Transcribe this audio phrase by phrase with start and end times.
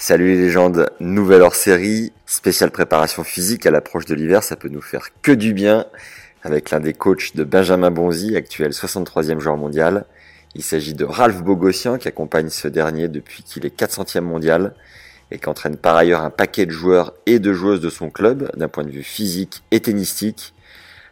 [0.00, 4.68] Salut les légendes, nouvelle hors série, spéciale préparation physique à l'approche de l'hiver, ça peut
[4.68, 5.86] nous faire que du bien
[6.44, 10.04] avec l'un des coachs de Benjamin Bonzi, actuel 63e joueur mondial.
[10.54, 14.72] Il s'agit de Ralph Bogossian qui accompagne ce dernier depuis qu'il est 400e mondial
[15.32, 18.52] et qui entraîne par ailleurs un paquet de joueurs et de joueuses de son club
[18.56, 20.54] d'un point de vue physique et tennistique.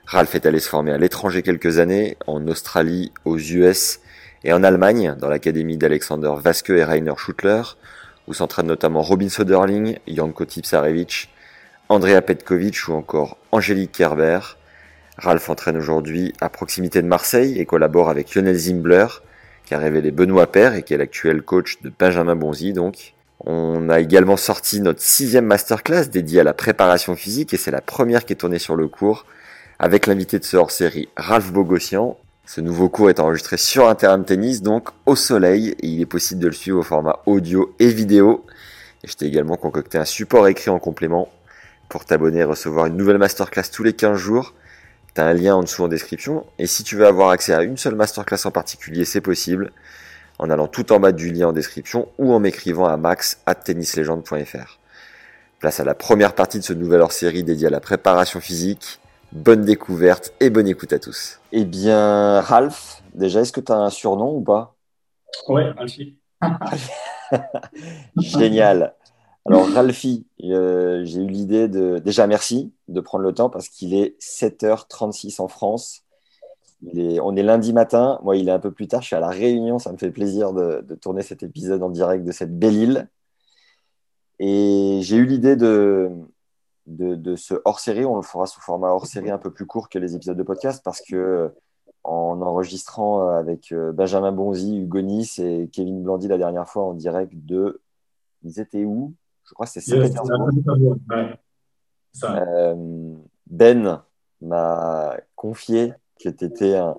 [0.07, 3.99] Ralph est allé se former à l'étranger quelques années, en Australie, aux US
[4.45, 7.63] et en Allemagne, dans l'académie d'Alexander Vasque et Rainer Schuttler,
[8.27, 11.29] où s'entraînent notamment Robin Soderling, Janko Tipsarevic,
[11.89, 14.41] Andrea Petkovic ou encore Angélique Kerber.
[15.19, 19.07] Ralph entraîne aujourd'hui à proximité de Marseille et collabore avec Lionel Zimbler,
[19.65, 23.15] qui a révélé Benoît Père et qui est l'actuel coach de Benjamin Bonzi donc.
[23.41, 27.81] On a également sorti notre sixième masterclass dédiée à la préparation physique et c'est la
[27.81, 29.27] première qui est tournée sur le cours
[29.79, 32.17] avec l'invité de ce hors-série Ralph Bogossian.
[32.47, 36.41] Ce nouveau cours est enregistré sur de tennis, donc au soleil, et il est possible
[36.41, 38.47] de le suivre au format audio et vidéo.
[39.03, 41.29] Et je t'ai également concocté un support écrit en complément
[41.89, 44.55] pour t'abonner et recevoir une nouvelle masterclass tous les 15 jours.
[45.13, 46.47] T'as un lien en dessous en description.
[46.61, 49.73] Et si tu veux avoir accès à une seule masterclass en particulier, c'est possible
[50.39, 53.57] en allant tout en bas du lien en description ou en m'écrivant à max at
[53.57, 54.79] tennislegende.fr.
[55.59, 59.01] Place à la première partie de ce nouvel hors-série dédié à la préparation physique.
[59.37, 61.41] Bonne découverte et bonne écoute à tous.
[61.53, 64.75] Eh bien, Ralph, déjà, est-ce que tu as un surnom ou pas?
[65.47, 66.17] Ouais, Ralphie.
[68.17, 68.95] Génial.
[69.45, 71.99] Alors, Ralphie, euh, j'ai eu l'idée de.
[71.99, 76.05] Déjà, merci de prendre le temps parce qu'il est 7h36 en France.
[76.81, 77.21] Il est...
[77.21, 78.19] On est lundi matin.
[78.23, 79.03] Moi, il est un peu plus tard.
[79.03, 79.79] Je suis à La Réunion.
[79.79, 83.09] Ça me fait plaisir de, de tourner cet épisode en direct de cette belle île.
[84.39, 86.11] Et j'ai eu l'idée de,
[86.87, 88.05] de, de, ce hors-série.
[88.05, 90.83] On le fera sous format hors-série un peu plus court que les épisodes de podcast
[90.85, 91.53] parce que
[92.05, 97.33] en enregistrant avec Benjamin Bonzi, Hugo Nice et Kevin Blandy la dernière fois en direct
[97.35, 97.81] de.
[98.43, 99.15] Ils étaient où?
[99.45, 100.51] Je crois que c'est Saint-Pétersbourg.
[102.25, 103.15] Euh,
[103.47, 104.03] ben
[104.41, 105.93] m'a confié
[106.23, 106.97] que tu étais un,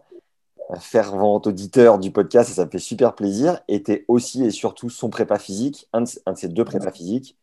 [0.70, 3.62] un, fervent auditeur du podcast et ça me fait super plaisir.
[3.68, 6.92] Et tu aussi et surtout son prépa physique, un de, un de ses deux prépas
[6.92, 7.38] physiques.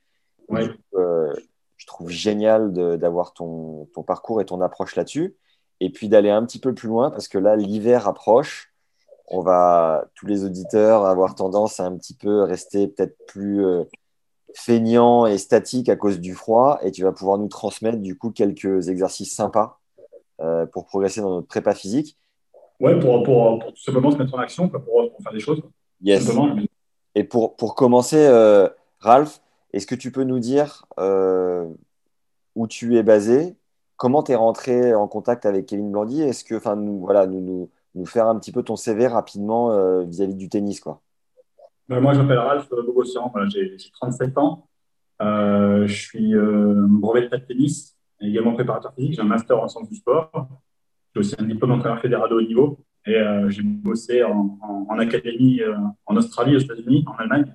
[0.49, 0.69] Ouais.
[0.94, 1.34] Euh,
[1.84, 5.37] je trouve génial d'avoir ton, ton, parcours et ton approche là-dessus.
[5.81, 8.72] Et puis d'aller un petit peu plus loin, parce que là, l'hiver approche.
[9.27, 13.84] On va, tous les auditeurs, avoir tendance à un petit peu rester peut-être plus euh,
[14.55, 16.78] feignants et statiques à cause du froid.
[16.83, 19.78] Et tu vas pouvoir nous transmettre du coup quelques exercices sympas
[20.41, 22.17] euh, pour progresser dans notre prépa physique.
[22.81, 25.61] Ouais, pour, pour, pour tout simplement se mettre en action, pour, pour faire des choses.
[26.00, 26.31] Yes.
[27.15, 29.43] Et pour, pour commencer, euh, Ralph,
[29.75, 31.67] est-ce que tu peux nous dire euh,
[32.55, 33.57] où tu es basé?
[33.97, 36.23] Comment tu es rentré en contact avec Kevin Blandy?
[36.23, 37.69] Est-ce que, enfin, nous, voilà, nous,
[38.07, 39.71] faire un petit peu ton CV rapidement
[40.05, 41.01] vis-à-vis euh, -vis du tennis, quoi?
[41.89, 44.69] Ben, moi, je m'appelle Ralph Bogossian, voilà, j'ai 37 ans.
[45.21, 49.15] Euh, je suis brevet de tennis, également préparateur physique.
[49.15, 50.31] J'ai un master en sciences du sport.
[51.15, 52.79] J'ai aussi un diplôme d'entraîneur fédéral de haut niveau.
[53.06, 55.61] Et j'ai bossé en, académie
[56.06, 57.53] en Australie, aux États-Unis, en Allemagne.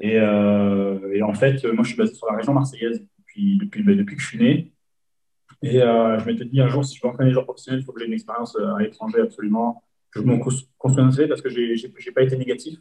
[0.00, 3.92] Et, euh, et, en fait, moi, je suis basé sur la région marseillaise depuis, bah,
[4.04, 4.72] que je suis né.
[5.62, 7.84] Et euh, je m'étais dit un jour, si je veux entraîner les joueurs professionnels, il
[7.84, 9.82] faut que j'ai une expérience à l'étranger absolument.
[10.10, 10.38] Je veux
[10.78, 12.78] construire un CV parce que je n'ai pas été négatif.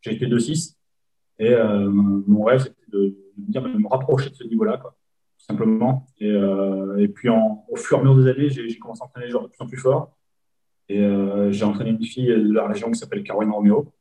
[0.00, 0.76] J'ai été 2-6.
[1.38, 6.06] Et euh, mon rêve, c'était de, de, me rapprocher de ce niveau-là, tout simplement.
[6.18, 9.30] Et, euh, puis, au fur et à mesure des années, j'ai commencé à entraîner les
[9.30, 10.16] joueurs de plus en plus forts.
[10.88, 13.92] Et euh, j'ai entraîné une fille de la région qui s'appelle Caroline Romeo,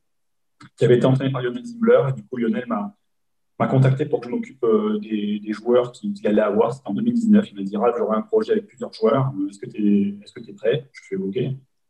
[0.75, 2.01] qui avait été entraînée par Lionel Zimbler.
[2.15, 6.41] Du coup, Lionel m'a contacté pour que je m'occupe euh, des, joueurs qu'il qui allait
[6.41, 6.73] avoir.
[6.73, 7.51] C'était en 2019.
[7.51, 9.31] Il m'a dit Ralph, j'aurai un projet avec plusieurs joueurs.
[9.49, 10.89] Est-ce que tu es, prêt?
[10.91, 11.37] Je fais OK.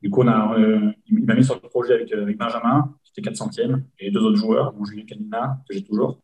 [0.02, 3.30] Du coup, on a, euh, il m'a mis sur le projet avec, Benjamin, qui était
[3.30, 6.20] 400e, et deux autres joueurs, dont Julien Canina, que j'ai toujours.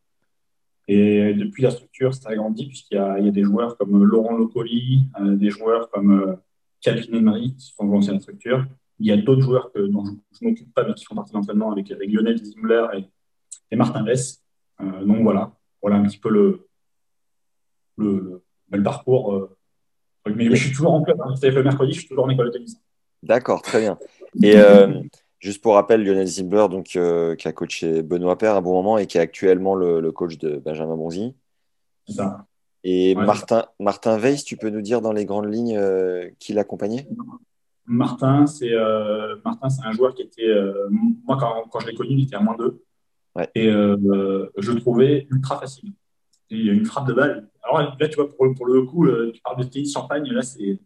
[0.88, 5.36] Et depuis, la structure s'est agrandie, puisqu'il y, a des joueurs comme Laurent Locoli, euh,
[5.36, 6.36] des joueurs comme euh,
[6.82, 8.66] Calvin Emery, qui font ancienne structure.
[9.00, 11.32] Il y a d'autres joueurs que, dont je ne m'occupe pas, mais qui font partie
[11.32, 13.06] de l'entraînement avec, avec, Lionel Zimmler et,
[13.72, 14.44] et Martin Vess.
[14.82, 16.68] Euh, donc voilà, voilà un petit peu le,
[17.98, 19.34] le, le, le parcours.
[19.34, 19.58] Euh,
[20.28, 21.20] mais, mais, je suis toujours en club.
[21.22, 21.34] Hein.
[21.42, 22.78] le mercredi, je suis toujours en école de tennis.
[23.22, 23.98] D'accord, très bien.
[24.42, 25.02] Et euh,
[25.40, 28.98] Juste pour rappel, Lionel Zimbler, donc, qui a coaché Benoît Père à un bon moment
[28.98, 31.36] et qui est actuellement le, coach de Benjamin Bonzi.
[32.08, 32.46] C'est ça.
[32.86, 35.78] Et Martin, Martin Weiss, tu peux nous dire dans les grandes lignes
[36.40, 37.08] qui l'accompagnait?
[37.86, 40.54] Martin, c'est euh, Martin, c'est un joueur qui était.
[40.90, 42.84] moi, quand, quand je l'ai connu, il était à moins 2.
[43.56, 45.92] Et je le trouvais ultra facile.
[46.50, 47.50] Il y a une frappe de balle.
[47.64, 50.80] Alors là, tu vois, pour, pour le coup, tu parles de tennis champagne, là, c'est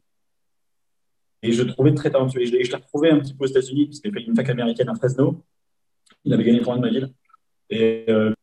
[1.44, 2.42] et je le trouvais très talentueux.
[2.42, 4.90] Et je l'ai retrouvé un petit peu aux États-Unis, parce qu'il fait une fac américaine
[4.90, 5.44] à Fresno.
[6.24, 7.14] Il avait gagné le tournoi de ma ville.
[7.70, 8.34] Et euh,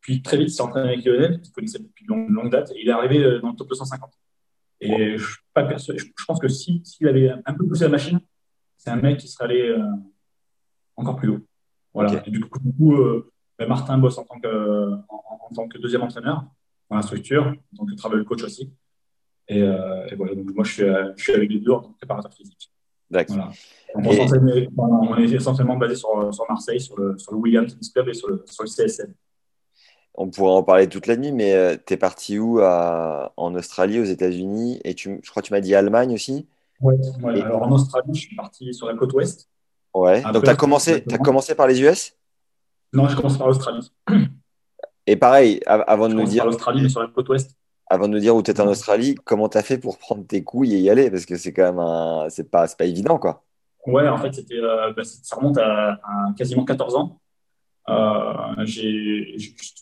[0.00, 2.70] puis très vite, il s'est entraîné avec Lionel, qu'il connaissait depuis longue, longue date.
[2.72, 4.10] Et il est arrivé euh, dans le top 250.
[4.80, 8.20] Et je, pas persuadé, je, pense que s'il si, avait un peu poussé la machine,
[8.76, 9.84] c'est un mec qui serait allé euh,
[10.96, 11.40] encore plus haut.
[11.94, 12.22] Voilà.
[12.26, 12.60] Et du coup,
[13.58, 16.44] ben, Martin bosse en tant, que, en, tant que deuxième entraîneur
[16.88, 18.72] dans la structure, en tant que travel coach aussi.
[19.50, 21.90] Euh, et, voilà, donc moi, je suis, euh, je suis, avec les deux en tant
[21.90, 22.70] que préparateur physique.
[23.10, 23.50] D'accord.
[23.94, 24.02] On,
[25.16, 28.44] est essentiellement basé sur, sur Marseille, sur le, sur le Tennis Club et sur le,
[28.46, 29.14] sur le CSN.
[30.20, 33.54] On pourrait en parler toute la nuit, mais euh, tu es parti où à, En
[33.54, 34.80] Australie, aux États-Unis?
[34.84, 36.48] Et tu, je crois que tu m'as dit Allemagne aussi?
[36.80, 39.48] Oui, ouais, alors en Australie, je suis parti sur la côte ouest.
[39.94, 42.16] Ouais, donc tu as, commencé, as commencé par les US
[42.92, 43.92] Non, je commence par l'Australie.
[45.06, 46.44] Et pareil, avant de nous dire.
[46.44, 47.56] l'Australie, mais sur la côte ouest
[47.90, 50.26] avant de nous dire où tu es en Australie, comment tu as fait pour prendre
[50.26, 51.10] tes couilles et y aller?
[51.10, 52.26] Parce que c'est quand même un...
[52.28, 53.44] c'est pas, pas évident, quoi.
[53.86, 55.98] Ouais, en fait, c'était, euh, bah, ça remonte à,
[56.36, 57.20] quasiment 14 ans.
[57.88, 58.64] Euh,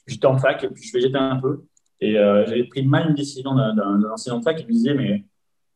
[0.07, 1.65] j'étais en fac puis je végétais un peu.
[2.01, 5.25] Et euh, j'avais pris mal une décision d'un enseignant de fac qui me disait Mais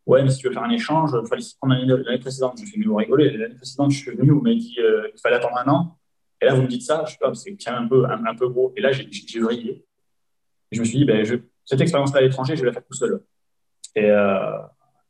[0.06, 2.55] ouais, mais si tu veux faire un échange, il fallait prendre l'année précédente.
[2.56, 5.21] Je me suis dit Mais vous l'année précédente, je suis venu, vous m'avez dit qu'il
[5.23, 5.97] fallait attendre un an.
[6.41, 8.73] Et là, vous me dites ça, je sais pas, c'est un peu, un, peu gros.
[8.77, 9.85] Et là, j'ai vrillé.
[10.73, 12.85] Et je me suis dit, ben, je, cette expérience-là à l'étranger, je vais la faire
[12.85, 13.23] tout seul.
[13.94, 14.56] Et, euh,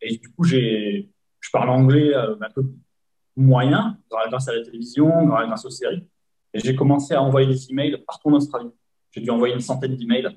[0.02, 1.05] et du coup, je
[1.52, 2.64] parle anglais euh, un peu
[3.37, 6.05] moyen grâce à la télévision, grâce aux séries.
[6.55, 8.70] J'ai commencé à envoyer des emails partout en Australie.
[9.12, 10.29] J'ai dû envoyer une centaine d'emails,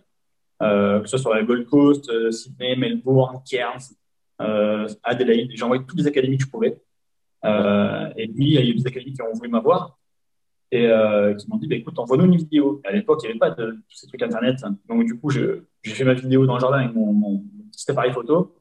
[0.62, 3.96] euh, que ce soit sur la Gold Coast, euh, Sydney, Melbourne, Cairns,
[4.42, 5.50] euh, Adelaide.
[5.54, 6.82] J'ai envoyé toutes les académies que je pouvais.
[7.44, 9.98] et puis, il y a eu des académies qui ont voulu m'avoir
[10.72, 10.90] et
[11.38, 12.82] qui m'ont dit bah, écoute, envoie-nous une vidéo.
[12.84, 14.64] à l'époque, il n'y avait pas de tous ces trucs internet.
[14.88, 18.56] Donc, du coup, j'ai fait ma vidéo dans le jardin avec mon, petit appareil photo.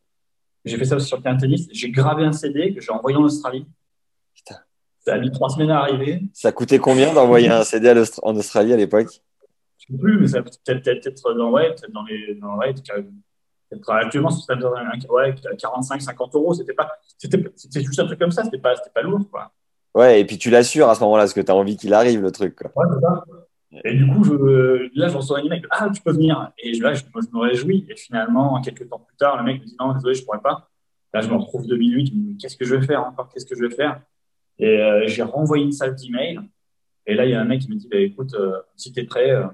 [0.65, 1.69] J'ai fait ça aussi sur le terrain tennis.
[1.73, 3.67] J'ai gravé un CD que j'ai envoyé en Australie.
[5.05, 6.23] Ça a mis trois semaines à arriver.
[6.33, 9.09] Ça coûtait combien d'envoyer un CD en Australie à l'époque?
[9.79, 12.37] Je ne sais plus, mais ça peut-être peut dans, ouais, peut dans les.
[12.37, 12.73] Dans, ouais,
[13.89, 16.55] actuellement, ça ouais, 45-50 euros.
[16.55, 18.45] C'était pas, c'était juste un truc comme ça.
[18.45, 19.53] C'était pas, pas lourd, quoi.
[19.95, 22.23] Ouais, et puis tu l'assures à ce moment-là, parce que tu as envie qu'il arrive,
[22.23, 22.57] le truc.
[22.57, 22.71] Quoi.
[22.77, 23.25] Ouais, c'est ça.
[23.85, 25.63] Et du coup, je, là, j'en reçois un email.
[25.71, 26.53] Ah, tu peux venir.
[26.59, 27.87] Et là, je, je, me réjouis.
[27.89, 30.41] Et finalement, quelques temps plus tard, le mec me dit non, désolé, je ne pourrais
[30.41, 30.69] pas.
[31.13, 32.39] Là, je me retrouve 2008.
[32.39, 33.29] Qu'est-ce que je vais faire encore?
[33.31, 34.01] Qu'est-ce que je vais faire?
[34.63, 36.39] Et euh, j'ai renvoyé une salle d'email.
[37.05, 39.01] Et là, il y a un mec qui me dit bah, écoute, euh, si tu
[39.01, 39.45] es prêt, euh,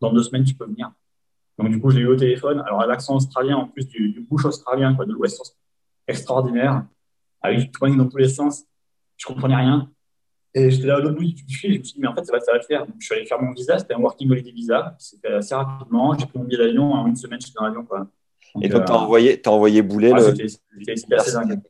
[0.00, 0.90] dans deux semaines, tu peux venir.
[1.56, 2.60] Donc, du coup, je l'ai eu au téléphone.
[2.66, 5.56] Alors, l'accent australien, en plus du, du bouche australien, quoi, de l'Ouest
[6.08, 6.84] extraordinaire,
[7.40, 8.64] avec du twang dans tous les sens.
[9.16, 9.88] Je comprenais rien.
[10.52, 12.32] Et j'étais là au bout du fil, je me suis dit, mais en fait, ça
[12.32, 12.84] va, ça va le faire.
[12.84, 16.18] Donc, je suis allé faire mon visa, c'était un working holiday visa, c'était assez rapidement.
[16.18, 17.84] J'ai pris mon billet d'avion, en une semaine, j'étais dans l'avion.
[17.84, 18.08] Quoi.
[18.60, 20.34] et donc, tu as, envoyé, envoyé bouler le.
[20.96, 21.60] C'était assez dingue.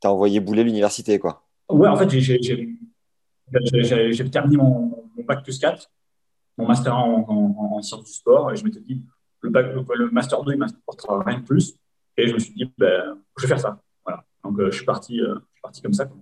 [0.00, 1.44] Tu as envoyé bouler l'université, quoi.
[1.68, 2.30] Ouais, en fait, j'ai
[4.30, 5.90] terminé mon, mon, bac plus 4,
[6.56, 9.02] mon master en, en, sciences du sport, et je m'étais dit,
[9.40, 11.74] le, bac, le, master 2, il m'apportera rien de plus.
[12.16, 13.80] Et je me suis dit, ben, je vais faire ça.
[14.04, 14.24] Voilà.
[14.42, 16.06] Donc, euh, je, suis parti, euh, je suis parti comme ça.
[16.06, 16.16] Quoi.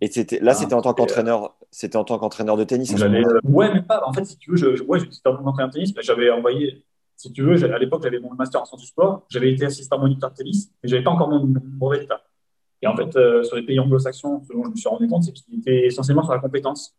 [0.00, 2.94] Et c'était, là, c'était en tant qu'entraîneur, c'était en tant qu'entraîneur de tennis.
[3.00, 4.02] Euh, ouais, mais pas.
[4.06, 6.30] En fait, si tu veux, je, ouais, j'étais en tant qu'entraîneur de tennis, mais j'avais
[6.30, 6.84] envoyé,
[7.16, 9.98] si tu veux, à l'époque, j'avais mon master en sciences du sport, j'avais été assistant
[9.98, 12.22] moniteur de tennis, mais j'avais pas encore mon, brevet d'état.
[12.84, 15.22] Et en fait, euh, sur les pays anglo-saxons, ce dont je me suis rendu compte,
[15.24, 16.94] c'est qu'ils étaient essentiellement sur la compétence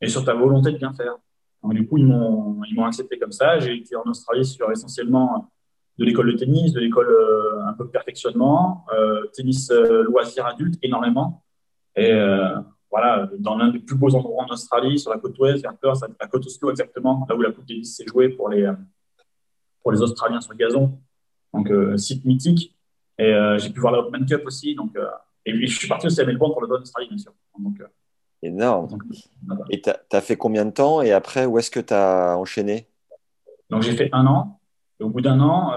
[0.00, 1.16] et sur ta volonté de bien faire.
[1.62, 3.58] Donc, du coup, ils m'ont, ils m'ont accepté comme ça.
[3.58, 5.50] J'ai été en Australie sur essentiellement
[5.98, 8.86] de l'école de tennis, de l'école euh, un peu de perfectionnement,
[9.34, 11.44] tennis loisir adulte énormément.
[11.96, 12.56] Et euh,
[12.90, 16.02] voilà, dans l'un des plus beaux endroits en Australie, sur la côte ouest, vers Perth,
[16.18, 18.74] à côte Oslo exactement, là où la Coupe Davis s'est jouée pour les, euh,
[19.82, 20.98] pour les Australiens sur le gazon.
[21.52, 22.76] Donc, euh, site mythique.
[23.20, 24.74] Et j'ai pu voir la Open Cup aussi.
[24.74, 24.96] Donc,
[25.44, 27.32] et puis, je suis parti aussi à Melbourne pour le Don Australie, bien sûr.
[27.58, 27.80] Donc,
[28.42, 28.88] Énorme.
[29.68, 32.88] Et tu as, fait combien de temps Et après, où est-ce que tu as enchaîné?
[33.68, 34.60] Donc, j'ai fait un an.
[34.98, 35.72] Et au bout d'un an,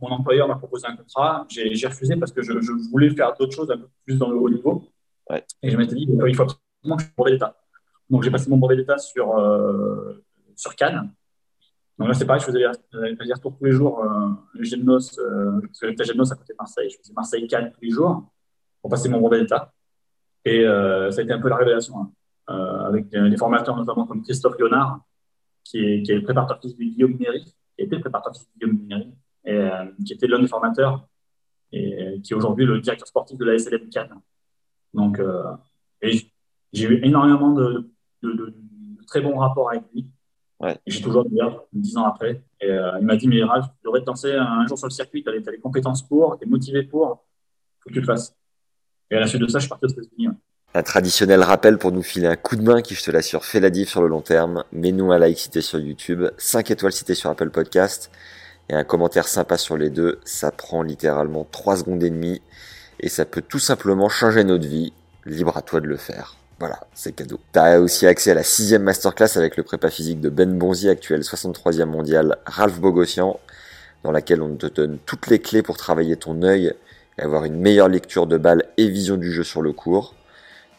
[0.00, 1.46] mon employeur m'a proposé un contrat.
[1.48, 2.52] J'ai refusé parce que je,
[2.90, 4.84] voulais faire d'autres choses un peu plus dans le haut niveau.
[5.62, 7.56] Et je m'étais dit, il faut absolument que je brevet d'État.
[8.08, 10.24] Donc, j'ai passé mon brevet d'État sur, euh,
[10.56, 11.10] sur Cannes.
[11.98, 15.80] Donc là, c'est pareil, je faisais les retours tous les jours, euh, Gymnos, euh, parce
[15.80, 16.90] que j'étais Gymnos à côté de Marseille.
[16.90, 18.30] Je faisais Marseille-Cannes tous les jours
[18.80, 19.72] pour passer mon brevet d'État.
[20.44, 22.10] Et euh, ça a été un peu la révélation, hein.
[22.50, 25.00] euh, avec des, formateurs notamment comme Christophe Léonard,
[25.64, 28.58] qui est, qui est le préparateur physique de Guillaume Méry, qui était le préparateur physique
[28.60, 29.12] de Guillaume
[29.44, 31.06] et euh, qui était l'un des formateurs,
[31.72, 34.14] et qui est aujourd'hui le directeur sportif de la SLM Cannes.
[34.94, 35.52] Donc, euh,
[36.02, 37.90] j'ai eu énormément de,
[38.22, 38.54] de, de,
[39.06, 40.06] très bons rapports avec lui.
[40.60, 40.76] Ouais.
[40.86, 42.42] J'ai toujours d'ailleurs, dix ans après.
[42.60, 44.92] Et euh, il m'a dit, mais Ralph, tu devrais te lancer un, jour sur le
[44.92, 47.24] circuit, tu as, as, les compétences pour, tu es motivé pour,
[47.80, 48.34] faut que tu le fasses.
[49.10, 50.28] Et à la suite de ça, je suis parti aux États-Unis.
[50.74, 53.60] Un traditionnel rappel pour nous filer un coup de main qui, je te l'assure, fait
[53.60, 54.64] la diff sur le long terme.
[54.72, 58.10] Mets-nous un like cité sur YouTube, 5 étoiles citées sur Apple Podcast
[58.68, 60.20] et un commentaire sympa sur les deux.
[60.24, 62.42] Ça prend littéralement 3 secondes et demie
[63.00, 64.92] et ça peut tout simplement changer notre vie.
[65.24, 66.36] Libre à toi de le faire.
[66.58, 67.38] Voilà, c'est cadeau.
[67.52, 71.20] T'as aussi accès à la sixième masterclass avec le prépa physique de Ben Bonzi, actuel
[71.20, 73.38] 63e mondial, Ralph Bogossian,
[74.02, 76.74] dans laquelle on te donne toutes les clés pour travailler ton œil
[77.16, 80.14] et avoir une meilleure lecture de balle et vision du jeu sur le cours.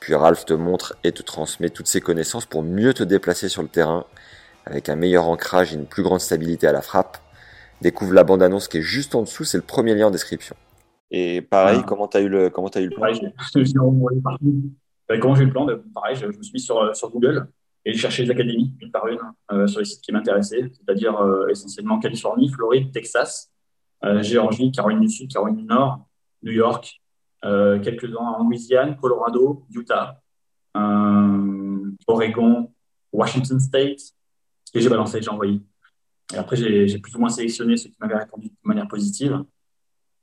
[0.01, 3.61] Puis Ralph te montre et te transmet toutes ses connaissances pour mieux te déplacer sur
[3.61, 4.05] le terrain,
[4.65, 7.17] avec un meilleur ancrage et une plus grande stabilité à la frappe.
[7.81, 10.57] Découvre la bande-annonce qui est juste en dessous, c'est le premier lien en description.
[11.11, 11.85] Et pareil, ah.
[11.87, 13.07] comment t'as eu le comment as eu le plan
[15.09, 17.47] J'ai eu le plan Pareil, je, me suis mis sur, sur Google
[17.85, 19.19] et j'ai cherché les académies une par une
[19.51, 23.51] euh, sur les sites qui m'intéressaient, c'est-à-dire euh, essentiellement Californie, Floride, Texas,
[24.03, 26.05] euh, Géorgie, Caroline du Sud, Caroline du Nord,
[26.43, 27.01] New York,
[27.45, 30.21] euh, quelques-uns en Louisiane, Colorado, Utah,
[30.77, 32.71] euh, Oregon,
[33.11, 34.01] Washington State,
[34.73, 35.61] et j'ai balancé, j'ai envoyé.
[36.33, 39.43] Et après, j'ai plus ou moins sélectionné ceux qui m'avaient répondu de manière positive.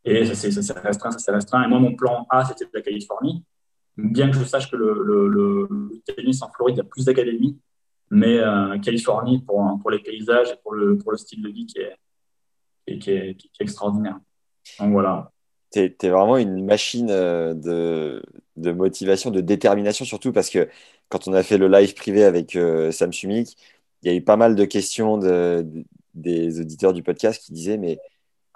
[0.04, 1.64] Et ça s'est restreint, ça s'est restreint.
[1.64, 3.44] Et moi, mon plan A, c'était la Californie
[3.96, 7.06] bien que je sache que le, le, le tennis en Floride, il y a plus
[7.06, 7.58] d'académies,
[8.10, 11.78] mais euh, Californie, pour, les paysages et pour le, style de vie qui
[13.10, 14.18] est, extraordinaire.
[14.78, 15.32] Donc voilà.
[15.72, 18.22] Tu es, vraiment une machine euh,
[18.56, 20.68] de, motivation, de détermination, surtout parce que
[21.08, 23.56] quand on a fait le live privé avec euh, Sam Sumik,
[24.02, 25.84] il y a eu pas mal de questions de, de,
[26.14, 27.98] des auditeurs du podcast qui disaient Mais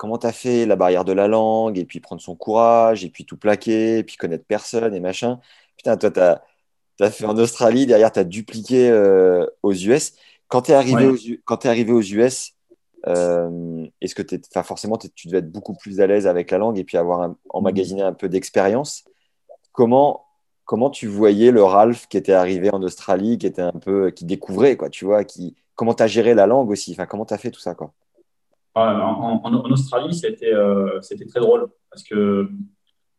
[0.01, 3.11] comment tu as fait la barrière de la langue, et puis prendre son courage, et
[3.11, 5.41] puis tout plaquer, et puis connaître personne, et machin.
[5.77, 10.15] Putain, toi, tu as, fait en Australie, derrière, tu as dupliqué euh, aux US.
[10.49, 12.55] Quand tu es, arrivé aux, es arrivé aux US,
[13.09, 16.79] euh, est-ce que tu forcément, tu devais être beaucoup plus à l'aise avec la langue
[16.79, 19.05] et puis avoir emmagasiné un peu d'expérience.
[19.73, 20.25] Comment,
[20.65, 24.25] comment tu voyais le Ralph qui était arrivé en Australie, qui était un peu, qui
[24.25, 27.35] découvrait, quoi, tu vois, qui, comment tu as géré la langue aussi, enfin, comment tu
[27.35, 27.93] as fait tout ça, quoi?
[28.75, 32.49] En, en, Australie, c'était euh, très drôle parce que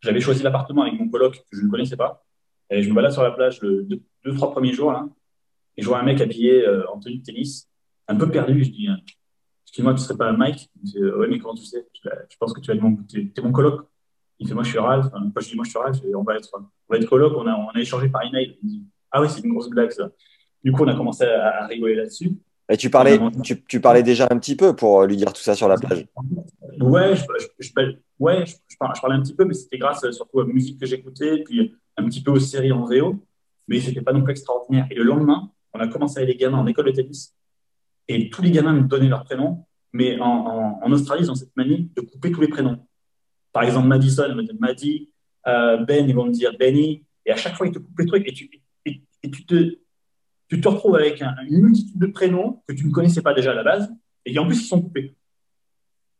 [0.01, 2.24] j'avais choisi l'appartement avec mon coloc que je ne connaissais pas.
[2.70, 4.93] Et je me balade sur la plage le deux, deux trois premiers jours
[5.77, 7.70] et je vois un mec habillé euh, en tenue de tennis,
[8.08, 8.63] un peu perdu.
[8.63, 8.88] Je dis,
[9.65, 10.70] excuse-moi, tu serais pas Mike?
[10.75, 11.86] Il me dit, ouais, mais comment tu sais?
[12.03, 12.98] Je, pense que tu es mon,
[13.43, 13.88] mon coloc.
[14.39, 15.08] Il fait, moi je suis Ralph.
[15.08, 15.98] Enfin, je dis, moi je suis Ralph.
[16.15, 16.50] on va être,
[16.89, 17.34] on coloc.
[17.36, 18.58] On a, échangé par email.
[18.63, 20.10] Il dit, ah oui, c'est une grosse blague ça.
[20.63, 22.38] Du coup, on a commencé à rigoler là-dessus.
[22.71, 25.55] Et tu parlais, tu, tu, parlais déjà un petit peu pour lui dire tout ça
[25.55, 26.05] sur la plage.
[26.79, 27.23] Ouais, je,
[27.59, 27.69] je,
[28.17, 31.43] ouais, je, parlais un petit peu, mais c'était grâce surtout à la musique que j'écoutais,
[31.43, 33.21] puis un petit peu aux séries en VO,
[33.67, 34.87] mais c'était pas non plus extraordinaire.
[34.89, 37.35] Et le lendemain, on a commencé avec les gamins en école de tennis,
[38.07, 41.35] et tous les gamins me donnaient leur prénom, mais en, en, en, Australie, ils ont
[41.35, 42.79] cette manie de couper tous les prénoms.
[43.51, 45.09] Par exemple, Madison, ils me disent Maddy,
[45.45, 48.05] euh, Ben, ils vont me dire Benny, et à chaque fois, ils te coupent les
[48.05, 48.49] trucs, et tu,
[48.85, 49.80] et, et tu te
[50.51, 53.53] tu te retrouves avec une multitude de prénoms que tu ne connaissais pas déjà à
[53.53, 53.89] la base,
[54.25, 55.15] et en plus, ils sont coupés.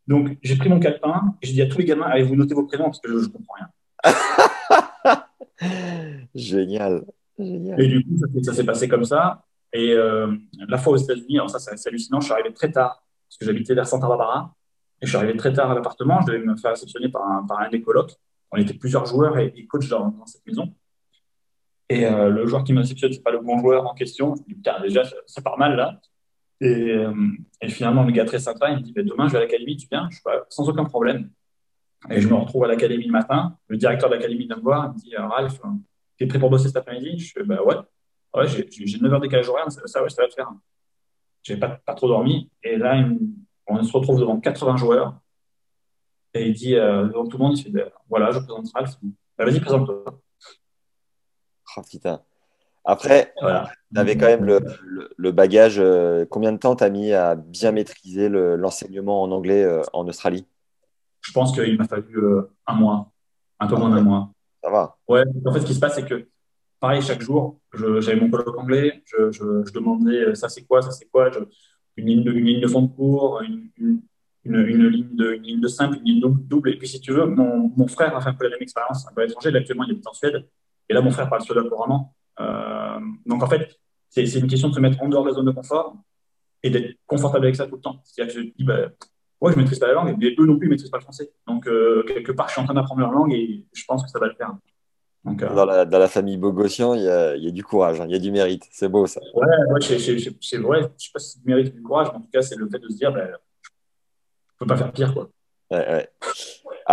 [0.08, 2.54] Donc, j'ai pris mon calepin et j'ai dit à tous les gamins, allez, vous notez
[2.54, 2.86] vos prénoms?
[2.86, 5.26] Parce que je ne comprends rien.
[6.34, 7.04] Génial.
[7.38, 9.44] Et du coup, ça, s'est passé comme ça.
[9.74, 10.34] Et euh,
[10.66, 13.46] la fois aux États-Unis, alors ça, c'est hallucinant, je suis arrivé très tard, parce que
[13.46, 14.56] j'habitais vers Santa Barbara,
[15.02, 17.46] et je suis arrivé très tard à l'appartement, je devais me faire réceptionner par un,
[17.46, 18.14] par un des colocs.
[18.52, 20.74] On était plusieurs joueurs et, et coachs dans, dans cette maison.
[21.92, 24.34] Et euh, le joueur qui m'inceptionne, c'est pas le bon joueur en question.
[24.36, 26.00] Je dis, putain, déjà, ça, part mal là.
[26.62, 27.14] Et, euh,
[27.62, 29.76] et, finalement, le gars très sympa, il me dit, bah, demain, je vais à l'académie,
[29.76, 30.08] tu viens?
[30.10, 31.30] Je suis pas, sans aucun problème.
[32.10, 33.58] Et je me retrouve à l'académie le matin.
[33.68, 35.60] Le directeur de l'académie vient me voir, il me dit, Ralph,
[36.18, 37.20] tu es prêt pour bosser cet après-midi?
[37.20, 37.76] Je fais, bah ouais.
[38.34, 40.50] Ouais, j'ai 9 heures décalage horaire, ça, ça, ouais, ça va te faire.
[41.44, 42.50] J'ai pas, pas trop dormi.
[42.64, 43.06] Et là,
[43.68, 45.20] on se retrouve devant 80 joueurs.
[46.34, 48.96] Et il dit, euh, devant tout le monde, il fait, bah, voilà, je présente Ralph.
[49.38, 50.22] Bah, vas-y, présente-toi.
[51.78, 51.82] Oh,
[52.86, 55.80] Après, tu avais quand même le, bagage.
[55.80, 60.08] Euh, combien de temps tu as mis à bien maîtriser l'enseignement en anglais euh, en
[60.08, 60.46] Australie?
[61.22, 63.12] Je pense qu'il m'a fallu euh, un mois,
[63.60, 64.32] un peu moins d'un mois.
[64.64, 66.28] Ça va Ouais, en fait, ce qui se passe, c'est que,
[66.80, 71.30] pareil, chaque jour, j'avais mon colloque anglais, je, demandais ça c'est quoi, ça c'est quoi,
[71.98, 74.02] une, ligne de, une ligne de fond de cours, une,
[74.44, 76.72] une, ligne de, une ligne de simple, une ligne double.
[76.72, 79.08] Et puis, si tu veux, mon, mon frère a fait un peu la même expérience,
[79.08, 79.56] un peu étranger.
[79.56, 80.44] Actuellement, il est en Suède.
[80.92, 82.14] Et là, mon frère parle suédois couramment.
[82.42, 83.80] Euh, donc, en fait,
[84.10, 85.96] c'est une question de se mettre en dehors de la zone de confort
[86.64, 88.02] et d'être confortable avec ça tout le temps.
[88.04, 88.90] C'est-à-dire que je dis, bah,
[89.40, 91.32] ouais, je maîtrise pas la langue, mais eux non plus, ils maîtrisent pas le français.
[91.48, 94.10] Donc, euh, quelque part, je suis en train d'apprendre leur langue et je pense que
[94.10, 94.54] ça va le faire.
[95.24, 97.64] Donc, euh, dans, la, dans, la, famille Bogossian, il y a, il y a du
[97.64, 98.68] courage, hein, il y a du mérite.
[98.70, 99.22] C'est beau, ça.
[99.34, 99.94] Ouais, ouais c'est
[100.58, 100.90] vrai.
[100.98, 102.58] Je sais pas si c'est du mérite ou du courage, mais en tout cas, c'est
[102.58, 103.30] le fait de se dire, ben,
[103.64, 103.70] je
[104.58, 105.30] peux pas faire pire, quoi.
[105.72, 106.10] Ouais, ouais.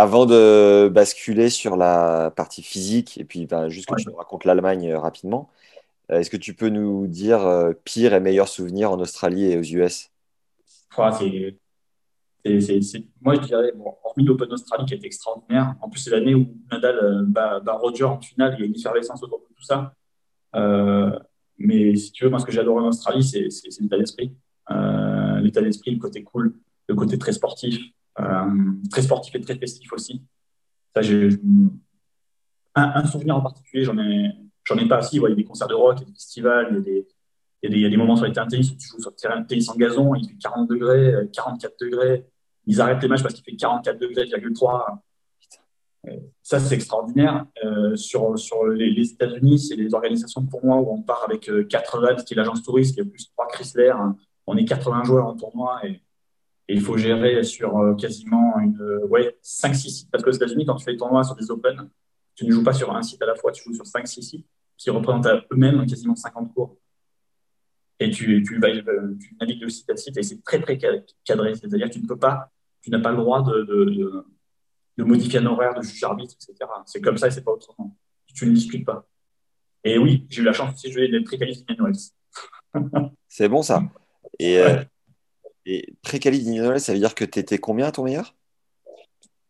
[0.00, 4.44] Avant de basculer sur la partie physique, et puis ben, juste que tu nous racontes
[4.44, 5.50] l'Allemagne euh, rapidement,
[6.12, 9.58] euh, est-ce que tu peux nous dire euh, pire et meilleur souvenir en Australie et
[9.58, 10.12] aux US
[13.22, 16.46] Moi, je dirais, bon, hormis l'Open Australie qui est extraordinaire, en plus, c'est l'année où
[16.70, 19.94] Nadal bat, Roger en finale, il y a une effervescence autour de tout ça.
[21.58, 23.48] mais si tu veux, moi, ce que j'adore en Australie, c'est
[23.80, 24.32] l'état d'esprit.
[25.42, 26.54] l'état d'esprit, le côté cool,
[26.88, 27.80] le côté très sportif.
[28.20, 28.44] Euh,
[28.90, 30.22] très sportif et très festif aussi.
[32.74, 34.30] Un, souvenir en particulier, j'en ai,
[34.64, 35.02] j'en ai pas.
[35.02, 36.78] Si, il y a des concerts de rock, il y a des festivals, il y
[36.78, 37.08] a des,
[37.62, 39.10] il y a des, a moments sur les terrains de tennis où tu joues sur
[39.10, 42.26] le terrain de tennis en gazon, il fait 40 degrés, 44 euh, degrés.
[42.66, 45.02] Ils arrêtent les matchs parce qu'il fait 44 degrés, 3.
[46.42, 47.46] Ça, c'est extraordinaire.
[47.64, 52.16] Euh, sur sur les, États-Unis, c'est les organisations pour moi où on part avec 80,
[52.26, 53.94] qui est l'agence touriste, qui est plus 3 Chrysler.
[54.46, 56.00] On est 80 joueurs en tournoi et
[56.68, 60.10] et il faut gérer sur euh, quasiment une, ouais, 5-6 sites.
[60.10, 61.88] Parce qu'aux États-Unis, quand tu fais des tournois sur des Open,
[62.34, 64.46] tu ne joues pas sur un site à la fois, tu joues sur 5-6 sites
[64.76, 66.76] qui représentent à eux-mêmes quasiment 50 cours.
[67.98, 71.54] Et tu, tu, vas, tu navigues de site à site et c'est très très cadré.
[71.54, 74.24] C'est-à-dire que tu ne peux pas, tu n'as pas le droit de, de,
[74.98, 76.70] de, modifier un horaire, de juger arbitre, etc.
[76.86, 77.96] C'est comme ça et c'est pas autrement.
[78.32, 79.04] Tu ne discutes pas.
[79.82, 81.64] Et oui, j'ai eu la chance aussi de jouer des très-qualifiés
[83.26, 83.82] C'est bon ça.
[84.38, 84.84] Et euh,
[85.70, 88.34] et pré-quali ça veut dire que tu étais combien à ton meilleur?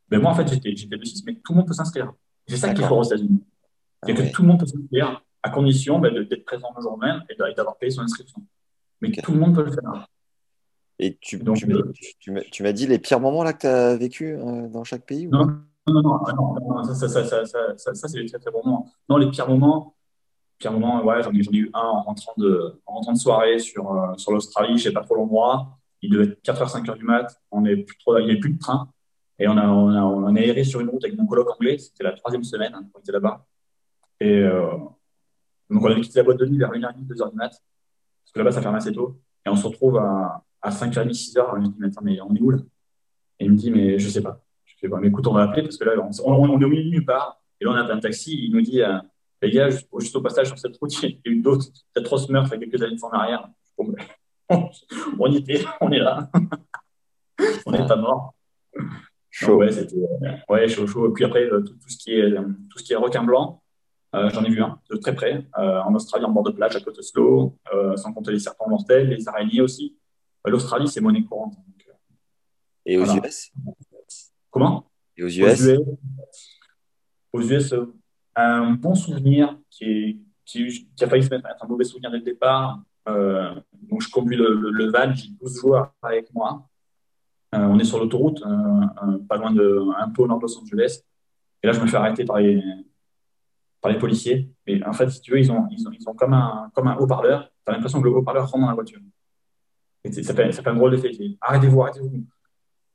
[0.09, 2.13] Ben Moi, en fait, j'étais de 6, mais tout le monde peut s'inscrire.
[2.49, 3.41] C'est ça qui est fort aux États-Unis.
[4.03, 7.23] C'est que tout le monde peut s'inscrire à condition ben, d'être présent le jour même
[7.31, 8.43] et d'avoir payé son inscription.
[9.01, 10.09] Mais tout le monde peut le faire.
[10.99, 14.33] Et tu, Donc, tu, tu m'as dit les pires moments là que tu as vécu
[14.33, 15.47] euh, dans chaque pays non,
[15.87, 16.19] non, non,
[16.61, 18.93] non, ça, ça, ça, ça, ça c'est les très très bons moments.
[19.09, 19.95] Non, les pires moments,
[20.59, 23.61] pires moments ouais, j'en ai, ai, eu un en rentrant de, en rentrant de soirée
[23.61, 26.97] sur, euh, sur l'Australie, je ne sais pas trop l'endroit il devait être 4h, 5h
[26.97, 27.41] du mat.
[27.51, 28.89] On plus trop, il n'y avait plus de train.
[29.39, 31.79] Et on a, on, a, on a erré sur une route avec mon coloc anglais.
[31.79, 33.47] C'était la troisième semaine hein, on était là-bas.
[34.21, 34.71] Et euh,
[35.71, 37.51] donc, on avait quitté la boîte de nuit vers 1h30, 2h du mat.
[37.51, 39.21] Parce que là-bas, ça ferme assez tôt.
[39.47, 41.55] Et on se retrouve à, à 5h30, 6h.
[41.55, 42.59] Je me dis, mais attends, mais on est où là?
[43.39, 44.43] Et il me dit, mais je sais pas.
[44.65, 44.99] Je sais pas.
[44.99, 47.05] Mais écoute, on va appeler parce que là, on, on, est au milieu de nulle
[47.05, 47.41] part.
[47.61, 48.47] Et là, on a un taxi.
[48.47, 48.99] Il nous dit, euh,
[49.43, 52.53] les gars, juste, au passage sur cette route, il y a eu d'autres atroces meurtres
[52.55, 53.49] il y a quelques années en arrière.
[55.19, 56.31] on y était, on est là.
[57.67, 58.35] on n'est pas mort.
[59.31, 59.57] Chaud.
[59.57, 59.97] ouais, c'était
[60.49, 61.11] ouais, chaud, chaud.
[61.11, 63.63] Et puis après, euh, tout, ce qui est, tout ce qui est requin blanc,
[64.15, 66.77] euh, j'en ai vu un de très près, euh, en Australie, en bord de plage,
[66.77, 67.57] à slow,
[67.97, 69.97] sans compter les serpents mortels, les araignées aussi.
[70.45, 71.55] L'Australie, c'est monnaie courante.
[72.87, 73.53] Et aux US
[74.51, 74.91] Comment?
[75.17, 75.69] Et aux US
[77.33, 77.75] Aux US,
[78.35, 82.25] un bon souvenir qui, qui, qui, a failli se mettre un mauvais souvenir dès le
[82.25, 82.81] départ.
[83.09, 83.55] Euh,
[83.91, 86.69] donc, je conduis le, van, j'ai 12 joueurs avec moi.
[87.55, 90.59] Euh, on est sur l'autoroute, euh, pas loin de, un peu au nord de Los
[90.59, 91.01] Angeles.
[91.63, 92.63] Et là, je me fais arrêter par les,
[93.81, 94.51] par les policiers.
[94.67, 96.89] Et en fait, si tu veux, ils ont, ils ont, ils ont comme un, comme
[96.89, 97.51] un haut-parleur.
[97.65, 99.01] Tu as l'impression que le haut-parleur rentre dans la voiture.
[100.05, 101.11] Et ça fait, ça fait un drôle d'effet.
[101.41, 102.25] Arrêtez-vous, arrêtez-vous.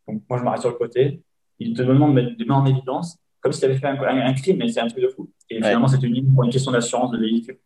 [0.08, 1.24] Donc, moi, je m'arrête sur le côté.
[1.60, 4.00] Ils te demandent de mettre des mains en évidence, comme si tu avais fait un,
[4.00, 5.30] un, crime, mais c'est un truc de fou.
[5.50, 7.58] Et finalement, c'était une, pour une question d'assurance de véhicule.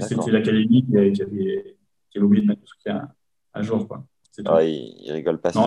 [0.00, 1.76] C'était l'académie qui, avait, qui, avait,
[2.10, 3.08] qui avait oublié de mettre tout ce à,
[3.54, 3.86] à jour.
[3.86, 4.04] Quoi.
[4.46, 5.52] Ah, il, il rigole pas.
[5.54, 5.66] Non.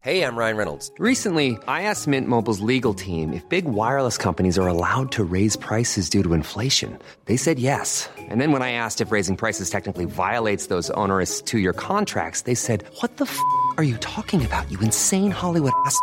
[0.00, 0.92] Hey, I'm Ryan Reynolds.
[0.98, 5.56] Recently, I asked Mint Mobile's legal team if big wireless companies are allowed to raise
[5.56, 6.98] prices due to inflation.
[7.26, 8.08] They said yes.
[8.30, 12.54] And then when I asked if raising prices technically violates those onerous two-year contracts, they
[12.54, 13.38] said, what the f***
[13.76, 15.98] are you talking about, you insane Hollywood ass?"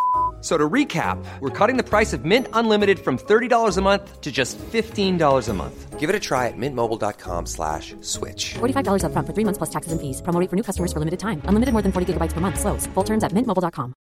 [0.45, 4.31] So to recap, we're cutting the price of Mint Unlimited from $30 a month to
[4.31, 5.99] just $15 a month.
[5.99, 8.53] Give it a try at mintmobile.com slash switch.
[8.53, 10.21] $45 up front for three months plus taxes and fees.
[10.21, 11.41] Promo for new customers for limited time.
[11.45, 12.60] Unlimited more than 40 gigabytes per month.
[12.60, 12.86] Slows.
[12.93, 13.93] Full terms at mintmobile.com.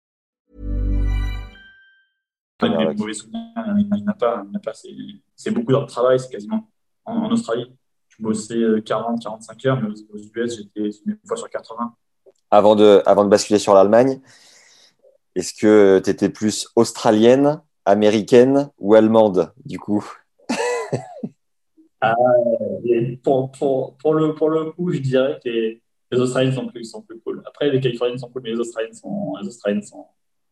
[2.60, 3.42] Des mauvais souvenirs,
[3.78, 4.44] il n'y en a pas.
[4.62, 4.74] pas.
[5.38, 6.70] C'est beaucoup d'heures de travail, c'est quasiment
[7.06, 7.74] en, en, Australie.
[8.10, 11.96] Je bossais 40-45 heures, mais aux, aux US, j'étais une fois sur 80.
[12.52, 14.22] Avant de, avant de basculer sur l'Allemagne,
[15.36, 20.06] est-ce que tu étais plus australienne, américaine ou allemande, du coup?
[22.02, 22.16] Ah,
[23.24, 25.82] pour, pour, pour, le, pour le coup, je dirais que les,
[26.20, 27.42] Australiens sont plus, sont plus cool.
[27.46, 29.36] Après, les Californiens sont cool, mais les Australiens sont.
[29.42, 30.08] Les Australiens sont...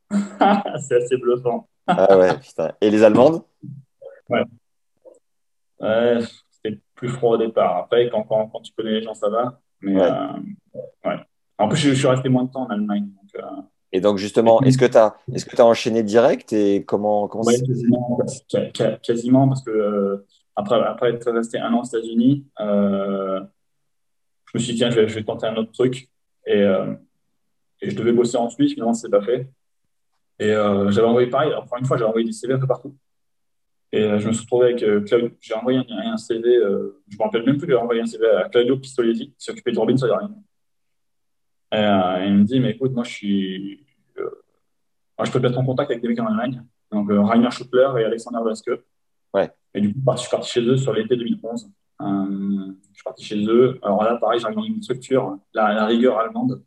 [0.79, 1.67] C'est assez bluffant.
[1.87, 2.71] ah ouais, putain.
[2.79, 3.43] Et les Allemandes?
[4.29, 4.43] Ouais.
[5.79, 7.77] Ouais, c'était plus froid au départ.
[7.77, 9.59] Après, quand, quand, quand tu connais les gens, ça va.
[9.81, 10.09] Mais Ouais.
[10.09, 11.17] euh, ouais.
[11.57, 13.09] En plus, je, je suis resté moins de temps en Allemagne.
[13.09, 13.61] Donc, euh,
[13.93, 17.27] Et donc, justement, est-ce que tu as, est-ce que tu as enchaîné direct et comment,
[17.27, 17.65] comment ouais, c'est-
[19.01, 20.25] quasiment, parce que euh,
[20.56, 23.41] après, après être resté un an aux États-Unis, euh,
[24.45, 26.10] je me suis dit, tiens, je vais, je vais tenter un autre truc.
[26.45, 26.93] Et, euh,
[27.82, 29.49] et je devais bosser en Suisse, finalement, ça s'est pas fait.
[30.39, 32.95] Et j'avais envoyé pareil, encore une fois, j'avais envoyé des CV un peu partout.
[33.91, 35.30] Et je me suis retrouvé avec Claudio.
[35.39, 36.43] J'ai envoyé un, un CV,
[37.10, 39.77] je me rappelle même plus, j'ai envoyé un CV à Claudio Pistoletti, qui s'occupait de
[39.77, 40.30] Robin Sodering.
[41.73, 43.86] Et euh, il me dit, mais écoute, moi, je suis.
[44.17, 44.29] euh,
[45.17, 46.63] moi, je peux te mettre en contact avec des mecs en Allemagne.
[46.91, 48.71] Donc, euh, Rainer Schuttler et Alexander Vasque.
[49.34, 49.49] Ouais.
[49.73, 51.69] Et du coup, je suis parti chez eux sur l'été 2011.
[52.01, 52.05] Euh,
[52.89, 53.79] je suis parti chez eux.
[53.81, 56.62] Alors là, pareil, j'arrive dans une structure, la, la rigueur allemande.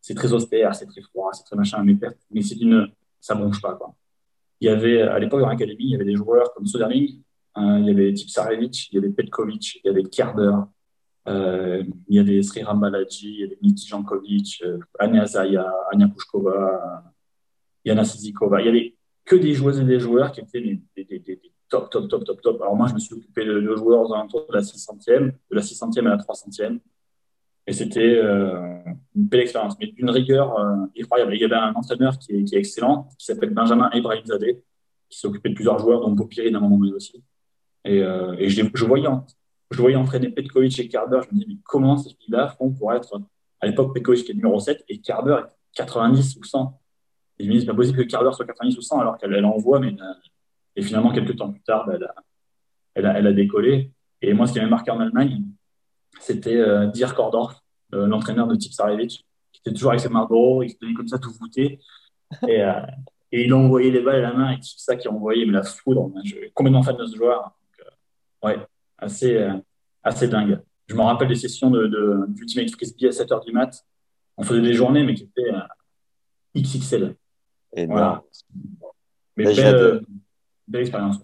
[0.00, 1.96] C'est très austère, c'est très froid, c'est très machin, mais,
[2.30, 2.88] mais c'est une.
[3.20, 3.92] Ça bronche pas, quoi.
[4.60, 7.20] Il y avait, à l'époque, dans l'académie, il y avait des joueurs comme Soderling,
[7.58, 10.52] euh, il y avait Tipsarevic, il y avait Petkovic, il y avait Kerber,
[11.26, 17.04] il y avait Sriram Balaji, il y avait Niti Jankovic, euh, Anya Zaya, Anya Pushkova,
[17.84, 18.60] Yana Sizikova.
[18.60, 21.40] Il y avait que des joueuses et des joueurs qui étaient des, des, des, des
[21.68, 22.62] top, top, top, top, top.
[22.62, 25.54] Alors moi, je me suis occupé de, de joueurs aux alentours de la 600e, de
[25.54, 26.78] la 600e à la 300e.
[27.66, 28.78] Et c'était euh,
[29.16, 31.34] une belle expérience, mais d'une rigueur euh, incroyable.
[31.34, 34.62] Il y avait un entraîneur qui est, excellent, qui s'appelle Benjamin Ibrahimzadeh,
[35.08, 37.22] qui occupé de plusieurs joueurs, dont Bopiri d'un moment donné aussi.
[37.84, 39.08] Et, euh, je, voyais,
[39.70, 41.20] je voyais entraîner Petkovic et Kerber.
[41.22, 43.20] Je me disais, mais comment ces filles-là font pour être,
[43.60, 45.12] à l'époque, Petkovic qui est numéro 7 et est
[45.74, 46.80] 90 ou 100.
[47.38, 49.44] Et je me dis, c'est pas possible que Kerber soit 90 ou 100 alors qu'elle
[49.44, 49.94] envoie, mais
[50.76, 52.04] et finalement, quelques temps plus tard, elle,
[53.06, 53.92] a, elle, a, décollé.
[54.20, 55.42] Et moi, ce qui m'avait marqué en Allemagne,
[56.20, 57.62] c'était euh, Dirk Kordorf,
[57.94, 61.18] euh, l'entraîneur de Tipsarevic, qui était toujours avec ses Marlboro, il se tenait comme ça
[61.18, 61.80] tout voûté.
[62.46, 62.80] Et, euh,
[63.32, 65.62] et il envoyait les balles à la main, et c'est ça qui envoyait mais la
[65.62, 66.12] foudre.
[66.24, 67.42] Je suis complètement fan de ce joueur.
[67.42, 67.88] Donc,
[68.44, 68.58] ouais,
[68.98, 69.48] assez,
[70.02, 70.60] assez dingue.
[70.86, 73.84] Je me rappelle des sessions de, d'Ultimate Frisbee à 7h du mat.
[74.36, 75.50] On faisait des journées, mais qui étaient
[76.56, 77.14] XXL.
[77.74, 78.22] Et voilà.
[79.36, 80.02] Mais Là, belle, de...
[80.68, 81.16] belle expérience.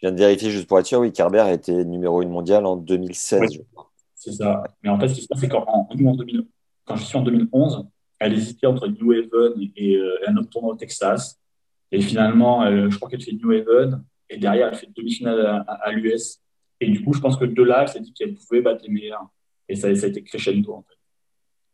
[0.00, 2.76] Je viens de vérifier juste pour être sûr, oui, Kerber était numéro 1 mondial en
[2.76, 3.48] 2016, Ouais.
[3.52, 3.90] je crois.
[4.14, 4.64] C'est ça.
[4.82, 6.44] Mais en fait, ce qui se passe, c'est qu'en en, en 2000,
[6.84, 7.86] quand je suis en 2011,
[8.18, 11.38] elle hésitait entre New Haven et, euh, un autre tournoi au Texas.
[11.92, 14.04] Et finalement, je crois qu'elle fait New Haven.
[14.28, 16.40] Et derrière, elle fait demi-finale à, à, à l'US.
[16.80, 18.92] Et du coup, je pense que de là, elle s'est dit qu'elle pouvait battre les
[18.92, 19.26] meilleurs.
[19.68, 20.94] Et ça, ça a été crescendo, en fait.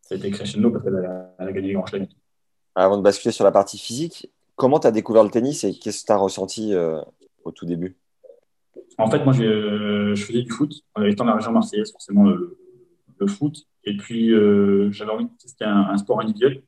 [0.02, 2.06] Ça a été crescendo parce qu'elle a, gagné les grands chelems.
[2.74, 6.02] Avant de basculer sur la partie physique, comment tu as découvert le tennis et qu'est-ce
[6.02, 7.00] que tu as ressenti euh,
[7.44, 7.96] au tout début?
[8.98, 10.72] En fait, moi, je, je faisais du foot.
[11.04, 12.58] Étant dans la région marseillaise, forcément, le,
[13.18, 13.66] le foot.
[13.84, 16.62] Et puis, euh, j'avais envie de tester un, un, sport individuel.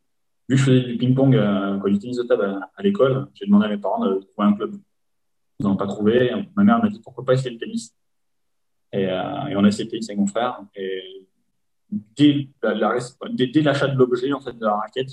[0.49, 3.47] Vu que je faisais du ping-pong, euh, du tennis de table à, à l'école, j'ai
[3.47, 4.77] demandé à mes parents de trouver un club.
[5.59, 6.31] Ils n'ont pas trouvé.
[6.55, 7.95] Ma mère m'a dit pourquoi pas essayer le tennis?
[8.97, 10.63] Et, euh, et on a tennis avec mon frère.
[10.75, 11.27] Et
[11.91, 12.99] dès, la, la,
[13.31, 15.11] dès, dès l'achat de l'objet, en fait, de la raquette,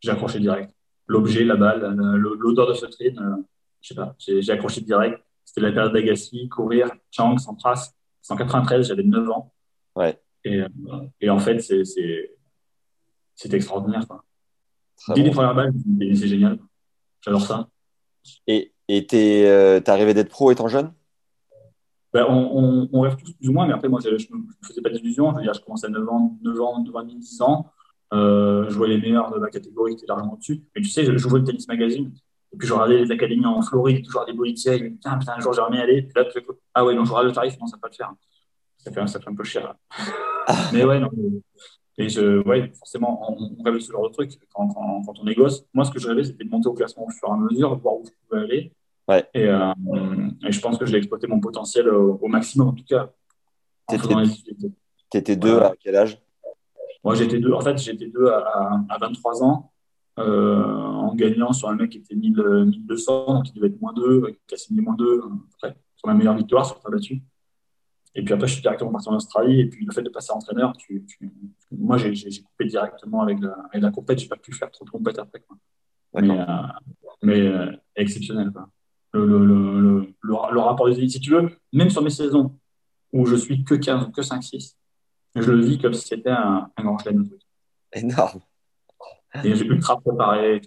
[0.00, 0.74] j'ai accroché direct.
[1.06, 3.42] L'objet, la balle, l'odeur de feutrine, euh,
[3.80, 5.22] je sais pas, j'ai accroché direct.
[5.44, 7.94] C'était la période d'Agassi, courir, Chang, sans trace.
[8.22, 9.52] 193, j'avais 9 ans.
[9.96, 10.20] Ouais.
[10.44, 10.68] Et, euh,
[11.20, 14.06] et en fait, c'est extraordinaire.
[14.06, 14.24] Quoi.
[15.08, 15.26] Dès bon.
[15.26, 15.72] les premières balles,
[16.14, 16.58] c'est génial.
[17.22, 17.68] J'adore ça.
[18.46, 18.72] Et
[19.06, 20.92] t'es euh, arrivé d'être pro étant jeune?
[22.12, 24.46] Ben, on, on, on, rêve tous plus ou moins, mais après, moi, je ne me
[24.66, 25.30] faisais pas d'illusions.
[25.30, 27.66] Je veux dire, je commençais à 9 ans, 9 ans, 9 ans, 10 ans.
[28.12, 30.62] Euh, je voyais les meilleurs de ma catégorie qui étaient largement au-dessus.
[30.74, 32.12] Mais tu sais, jouais le tennis magazine.
[32.52, 34.78] Et puis, je regardais les académies en Floride, toujours des bolitiers.
[34.78, 36.02] Je me putain, putain, un jour, j'aimerais y aller.
[36.02, 36.40] Puis là, tu
[36.74, 38.12] ah ouais, non, je regarde le tarif, non, ça va pas le faire.
[38.78, 39.74] Ça fait, ça fait un peu cher.
[40.72, 41.10] mais ouais, non.
[41.96, 45.26] Et je, ouais, forcément, on, on rêve ce genre de truc quand, quand, quand on
[45.26, 45.64] est gosse.
[45.74, 47.76] Moi, ce que je rêvais, c'était de monter au classement au fur et à mesure,
[47.76, 48.72] de voir où je pouvais aller.
[49.10, 49.26] Ouais.
[49.34, 49.72] Et, euh,
[50.46, 53.10] et, je pense que j'ai exploité mon potentiel au, au, maximum, en tout cas.
[55.10, 56.22] T'étais deux à quel âge?
[57.02, 57.52] Moi, j'étais deux.
[57.52, 59.72] En fait, j'étais deux à, à, à, 23 ans,
[60.20, 63.92] euh, en gagnant sur un mec qui était 1000, 1200, donc il devait être moins
[63.92, 65.22] 2, qui a signé moins 2,
[65.54, 67.20] après, sur ma meilleure victoire, sur ta battue.
[68.14, 69.60] Et puis après, je suis directement parti en Australie.
[69.60, 71.32] Et puis le fait de passer entraîneur, tu, tu...
[71.72, 74.18] moi, j'ai coupé directement avec la, avec la compète.
[74.20, 75.40] Je n'ai pas pu faire trop de compète après.
[75.40, 75.56] Quoi.
[76.14, 76.44] Mais, euh,
[77.22, 78.52] mais euh, exceptionnel.
[78.52, 78.68] Quoi.
[79.12, 82.56] Le, le, le, le, le rapport des élites, si tu veux, même sur mes saisons
[83.12, 84.76] où je suis que 15 ou que 5-6,
[85.34, 87.28] je le vis comme si c'était un, un grand chelem.
[87.92, 88.40] Énorme.
[89.44, 90.60] Et j'ai ultra préparé.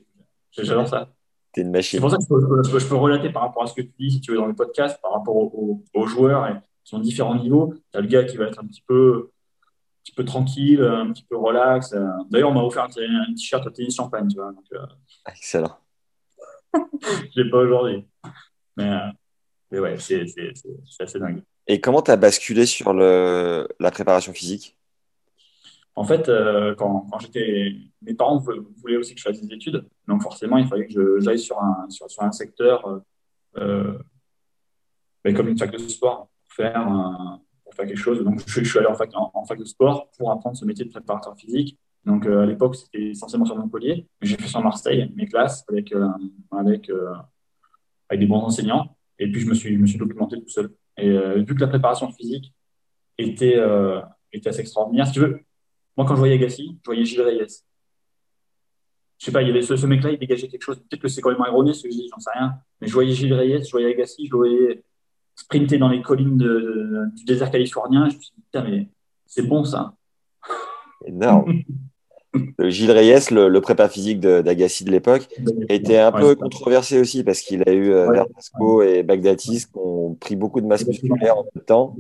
[0.51, 1.10] J'adore ça.
[1.51, 1.97] T'es une machine.
[1.97, 3.73] C'est pour ça que je peux, je, peux, je peux, relater par rapport à ce
[3.73, 5.51] que tu dis, si tu veux, dans le podcast, par rapport aux,
[5.93, 7.73] aux, aux joueurs et, sont différents niveaux.
[7.91, 11.12] Tu as le gars qui va être un petit peu, un petit peu tranquille, un
[11.12, 11.95] petit peu relax.
[12.29, 14.51] D'ailleurs, on m'a offert un, un t-shirt au tennis champagne, tu vois.
[14.51, 14.86] Donc, euh,
[15.29, 15.77] Excellent.
[17.36, 18.05] je l'ai pas aujourd'hui.
[18.77, 19.07] Mais, euh,
[19.71, 20.25] mais ouais, c'est
[20.99, 21.43] assez dingue.
[21.67, 24.77] Et comment tu as basculé sur le, la préparation physique?
[25.95, 27.75] En fait, euh, quand, quand j'étais.
[28.01, 29.86] Mes parents voulaient aussi que je fasse des études.
[30.07, 32.99] Donc, forcément, il fallait que j'aille sur un, sur, sur, un secteur euh,
[33.57, 36.86] euh comme une fac de sport pour faire,
[37.63, 38.21] pour faire quelque chose.
[38.23, 40.83] Donc, je, je suis allé en fac, en, fac, de sport pour apprendre ce métier
[40.83, 41.77] de préparateur physique.
[42.05, 44.07] Donc, euh, à l'époque, c'était essentiellement sur Montpellier.
[44.21, 45.93] J'ai fait sur Marseille, mes classes, avec,
[46.51, 46.91] avec,
[48.09, 48.97] avec des bons enseignants.
[49.19, 50.69] Et puis, je me suis, je me suis documenté tout seul.
[50.97, 52.53] Et euh, vu que la préparation physique
[53.17, 55.39] était, euh, était assez extraordinaire, si tu veux,
[55.97, 57.63] moi, quand je voyais Agassi, je voyais Gilles Reyes.
[59.19, 60.79] Je sais pas, il y avait ce, mec-là, il dégageait quelque chose.
[60.79, 62.55] Peut-être que c'est complètement erroné ce que je dis, j'en sais rien.
[62.81, 64.83] Mais je voyais Gilles Reyes, je voyais Agassi, je voyais
[65.35, 68.09] sprinter dans les collines du désert californien.
[68.09, 68.89] Je me suis dit, putain, mais
[69.25, 69.93] c'est bon ça.
[71.05, 71.61] Énorme.
[72.59, 75.27] Gilles Reyes, le, prépa physique d'Agassi de, l'époque,
[75.69, 78.23] était un peu controversé aussi parce qu'il a eu euh,
[78.83, 81.95] et Bagdatis qui ont pris beaucoup de masse musculaire en même temps.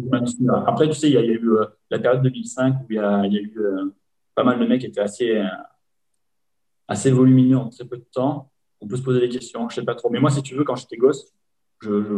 [0.65, 3.25] Après, tu sais, il y a, eu euh, la période 2005 où il y a,
[3.27, 3.93] eu euh,
[4.35, 5.39] pas mal de mecs qui étaient assez,
[6.87, 8.49] assez volumineux en très peu de temps.
[8.81, 10.09] On peut se poser des questions, je sais pas trop.
[10.09, 11.31] Mais moi, si tu veux, quand j'étais gosse,
[11.81, 12.13] je, je,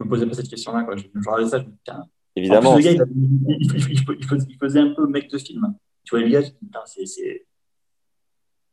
[0.00, 0.86] me posais pas cette question-là.
[0.96, 1.98] Je, je regardais ça, je me disais,
[2.34, 2.76] Évidemment.
[2.76, 2.92] le gars,
[4.40, 5.74] il, faisait un peu mec de film.
[6.08, 6.52] Tu vois, Elias,
[6.86, 7.44] c'est.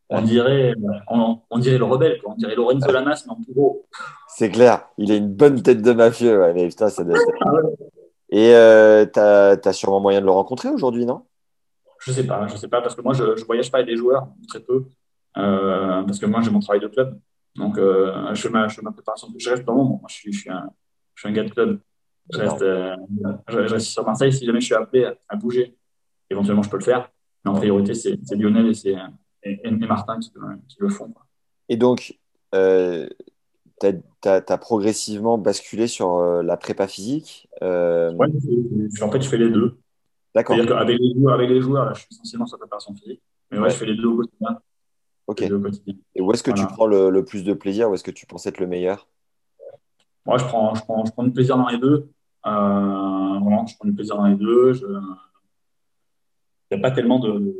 [0.08, 0.72] On dirait,
[1.08, 2.32] on, dirait le rebelle, quoi.
[2.32, 3.86] on dirait Lorenzo Lamas, mais en plus gros.
[4.28, 7.50] C'est clair, il a une bonne tête de mafieux, ouais, mais putain, ça doit ah
[8.30, 11.26] Et euh, tu as, sûrement moyen de le rencontrer aujourd'hui, non?
[11.98, 13.96] Je sais pas, je sais pas, parce que moi, je, ne voyage pas avec des
[13.96, 14.86] joueurs, très peu,
[15.36, 17.18] euh, parce que moi, j'ai mon travail de club.
[17.56, 19.28] Donc, euh, je, fais ma, je, fais ma, préparation.
[19.36, 20.70] Je reste dans monde, moi, je suis, je suis, un,
[21.14, 21.80] je suis un gars de club.
[22.32, 22.96] Je reste, euh,
[23.48, 25.76] je, reste, sur Marseille si jamais je suis appelé à, à bouger.
[26.30, 27.10] Éventuellement, je peux le faire.
[27.46, 28.72] Mais en priorité, c'est Lionel
[29.44, 30.32] et, et, Martin qui,
[30.80, 31.14] le font.
[31.68, 32.18] Et donc,
[32.56, 33.08] euh,
[33.80, 33.88] tu
[34.24, 38.12] as, progressivement basculé sur euh, la prépa physique euh...
[38.18, 38.26] Oui,
[39.00, 39.76] en fait, je fais les deux.
[40.34, 40.56] D'accord.
[40.56, 43.22] C'est-à-dire qu'avec les joueurs, avec les joueurs là, je suis essentiellement sur la préparation physique.
[43.52, 44.58] Mais ouais, je fais les deux au quotidien.
[45.28, 45.42] Ok.
[45.42, 48.46] Et où est-ce que tu prends le, plus de plaisir Où est-ce que tu penses
[48.46, 49.06] être le meilleur?
[50.24, 52.10] Moi, je prends, je, prends, je prends du plaisir dans les deux.
[52.44, 54.72] Euh, vraiment, je prends du plaisir dans les deux.
[54.72, 54.84] Je,
[56.72, 57.54] n'y a pas tellement de,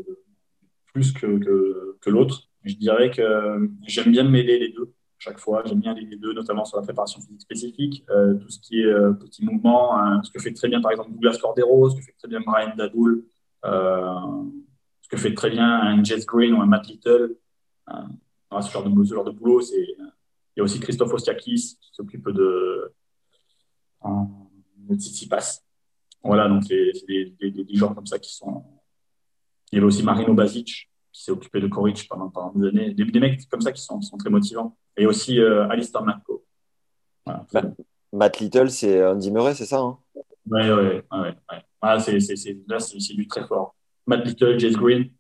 [0.92, 2.49] plus que, que, l'autre.
[2.64, 5.62] Je dirais que j'aime bien mêler les deux chaque fois.
[5.64, 8.87] J'aime bien les deux, notamment sur la préparation physique spécifique, euh, tout ce qui est
[8.87, 12.03] euh, petits mouvements, hein, ce que fait très bien par exemple Douglas Cordero, ce que
[12.03, 13.25] fait très bien Brian Dadoul,
[13.64, 14.45] euh,
[15.03, 17.37] ce que fait très bien un Jess Green ou un Matt Little.
[17.88, 19.87] ce, genre de, ce genre de boulot, c'est.
[20.57, 22.90] Il y a aussi Christophe Ostiakis qui s'occupe de,
[24.03, 25.62] de passe
[26.25, 28.64] Voilà, donc c'est des, des, des, gens comme ça qui sont,
[29.72, 32.94] il y avait aussi Marino Basic, qui s'est occupé de Coric pendant, pendant des années.
[32.94, 34.76] Des, mecs comme ça qui sont, sont très motivants.
[34.96, 36.44] Et aussi euh, Alistair Matko.
[37.24, 37.72] Voilà.
[38.12, 39.98] Matt Little, c'est Andy Murray, c'est ça hein?
[40.48, 41.35] Oui, oui, ouais, ouais.
[41.81, 43.74] Ah, c'est, c'est, là, c'est, du très fort.
[44.07, 45.11] Matt Little, Jess Green.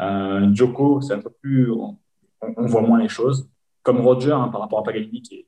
[0.00, 1.70] Euh, Joko, c'est un peu plus.
[1.70, 1.96] On,
[2.66, 3.48] voit moins les choses.
[3.82, 5.46] Comme Roger, hein, par rapport à Paganini, qui est,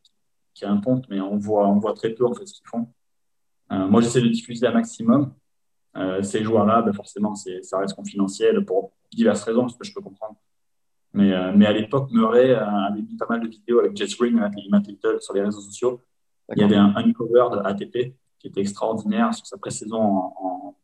[0.55, 2.66] qui est un ponte, mais on voit, on voit très peu en fait ce qu'ils
[2.69, 2.88] font.
[3.73, 5.33] Euh, moi, j'essaie de diffuser un maximum.
[5.96, 10.00] Euh, ces joueurs-là, ben forcément, ça reste confidentiel pour diverses raisons, ce que je peux
[10.00, 10.37] comprendre.
[11.12, 14.37] Mais, euh, mais à l'époque, Murray avait mis pas mal de vidéos avec Jess Green
[14.38, 16.00] et Matt Little sur les réseaux sociaux.
[16.55, 20.76] Il y avait un uncover de ATP qui était extraordinaire sur sa pré-saison en,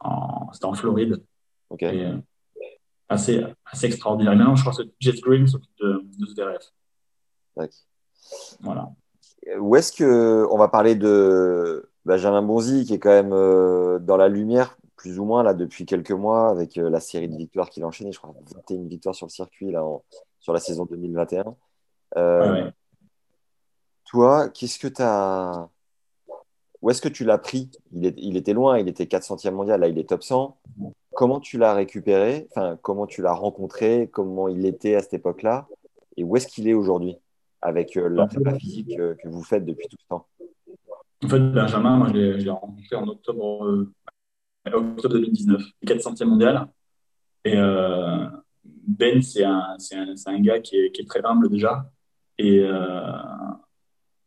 [0.00, 1.22] en, c'était en Floride.
[1.82, 2.16] Euh,
[3.08, 4.32] assez, assez extraordinaire.
[4.32, 6.58] Et maintenant, je crois que Jess Green s'occupe de, de Zverev.
[8.60, 8.90] Voilà.
[9.58, 14.16] Où est-ce que on va parler de Benjamin Bonzi, qui est quand même euh, dans
[14.16, 17.68] la lumière, plus ou moins, là, depuis quelques mois, avec euh, la série de victoires
[17.68, 18.12] qu'il a enchaîné.
[18.12, 19.84] Je crois 21 victoires sur le circuit là,
[20.38, 21.56] sur la saison 2021.
[22.16, 22.70] Euh,
[24.04, 25.68] toi, qu'est-ce que tu as.
[26.80, 27.72] Où est-ce que tu l'as pris?
[27.90, 30.56] Il, il, était loin, il était 400e mondial, là, il est top 100.
[31.12, 32.46] Comment tu l'as récupéré?
[32.52, 34.08] Enfin, comment tu l'as rencontré?
[34.12, 35.66] Comment il était à cette époque-là?
[36.16, 37.16] Et où est-ce qu'il est aujourd'hui
[37.62, 40.26] avec la prépa physique que vous faites depuis tout ce temps?
[41.24, 43.92] En fait, Benjamin, moi, je l'ai rencontré en octobre, euh,
[44.66, 46.68] octobre 2019, 400e mondial.
[47.44, 48.26] Et euh,
[48.64, 51.90] Ben, c'est un, un, un, gars qui est, très humble déjà
[52.38, 53.12] et, euh,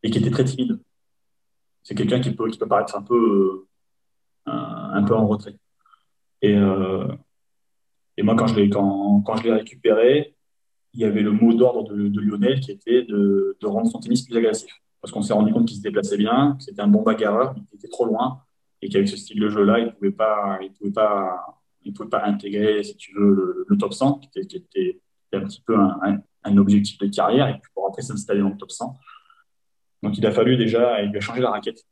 [0.03, 0.79] et qui était très timide.
[1.83, 3.67] C'est quelqu'un qui peut, qui peut paraître un peu,
[4.47, 5.55] euh, peu en retrait.
[6.41, 6.55] Et,
[8.17, 10.35] et moi, quand je l'ai quand, quand je récupéré,
[10.93, 13.99] il y avait le mot d'ordre de, de, Lionel qui était de, de rendre son
[13.99, 14.71] tennis plus agressif
[15.01, 17.63] parce qu'on s'est rendu compte qu'il se déplaçait bien, que c'était un bon bagarreur, qu'il
[17.73, 18.41] était trop loin
[18.81, 20.91] et qu'avec ce style de jeu-là, il ne pouvait pas, pouvait
[21.93, 24.99] pouvait pas intégrer, si tu veux, le, top 100, qui était,
[25.33, 28.71] un petit peu un, objectif de carrière, et puis pour après s'installer dans le top
[28.71, 28.97] 100.
[30.01, 31.83] Donc, il a fallu déjà, il a changé la raquette.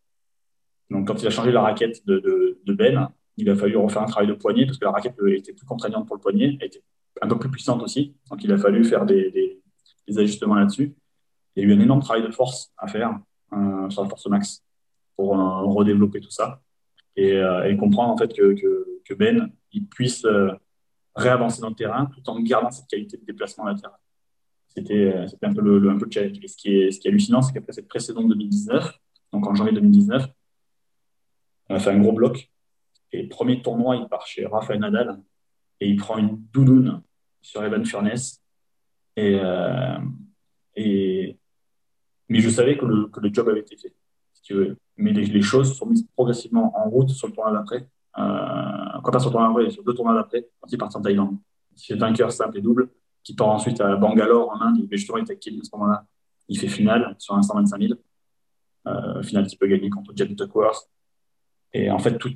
[0.90, 4.28] Donc, quand il a changé la raquette de, Ben, il a fallu refaire un travail
[4.28, 6.82] de poignet parce que la raquette était plus contraignante pour le poignet, elle était
[7.22, 8.16] un peu plus puissante aussi.
[8.32, 9.62] Donc, il a fallu faire des
[10.08, 10.96] ajustements là-dessus.
[11.58, 13.20] Il y a eu un énorme travail de force à faire
[13.52, 14.64] euh, sur la force max
[15.16, 16.62] pour euh, redévelopper tout ça
[17.16, 19.52] et, euh, et, comprendre en fait que, Ben
[19.90, 20.26] puisse
[21.16, 23.98] réavancer dans le terrain tout en gardant cette qualité de déplacement latéral.
[24.68, 26.38] C'était un peu le, le, un peu le challenge.
[26.46, 28.94] Ce qui est, hallucinant, c'est qu'après cette précédente 2019,
[29.34, 30.28] donc en janvier 2019,
[31.70, 32.52] on a fait un gros bloc.
[33.12, 35.20] Et premier tournoi, il part chez Rafael Nadal
[35.80, 37.02] et il prend une doudoune
[37.42, 38.44] sur Evan Furness.
[39.16, 39.40] Et,
[42.30, 43.94] mais je savais que le, job avait été fait.
[44.98, 47.88] Mais les, choses sont mises progressivement en route sur le tournoi d'après.
[48.18, 51.02] Euh, quand pas sur le tournoi d'après, sur deux tournois d'après, quand il part en
[51.02, 51.38] Thaïlande.
[51.78, 52.90] Fait vainqueur simple et double,
[53.24, 54.88] qui part ensuite à Bangalore en Inde.
[54.90, 56.06] Mais justement, il était à ce moment-là.
[56.48, 57.94] Il fait finale sur un 125 000.
[58.88, 60.90] Euh, finale qu'il peut gagner contre Jed Duckworth.
[61.74, 62.32] Et en fait, tout,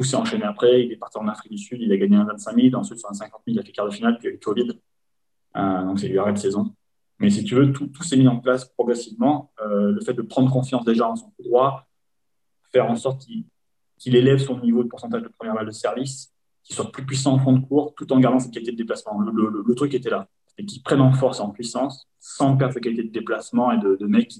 [0.00, 0.84] s'est enchaîné après.
[0.84, 2.74] Il est parti en Afrique du Sud, il a gagné un 25 000.
[2.74, 4.36] Ensuite, sur un 50 000, il a fait quart de finale, puis il y a
[4.36, 4.78] eu Covid.
[5.56, 6.74] Euh, donc, c'est eu arrêt de saison.
[7.24, 9.50] Mais si tu veux, tout, tout s'est mis en place progressivement.
[9.62, 11.88] Euh, le fait de prendre confiance déjà en son droit,
[12.70, 13.44] faire en sorte qu'il
[13.98, 17.32] qu élève son niveau de pourcentage de première balle de service, qu'il soit plus puissant
[17.32, 19.18] en fond de cours, tout en gardant cette qualité de déplacement.
[19.20, 20.28] Le, le, le truc était là.
[20.58, 23.78] Et qu'il prenne en force et en puissance, sans perdre sa qualité de déplacement et
[23.78, 24.30] de, de mec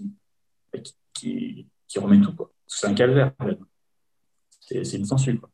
[1.15, 2.35] qui, qui remet tout.
[2.67, 3.33] C'est un calvaire.
[4.61, 5.49] C'est une censure.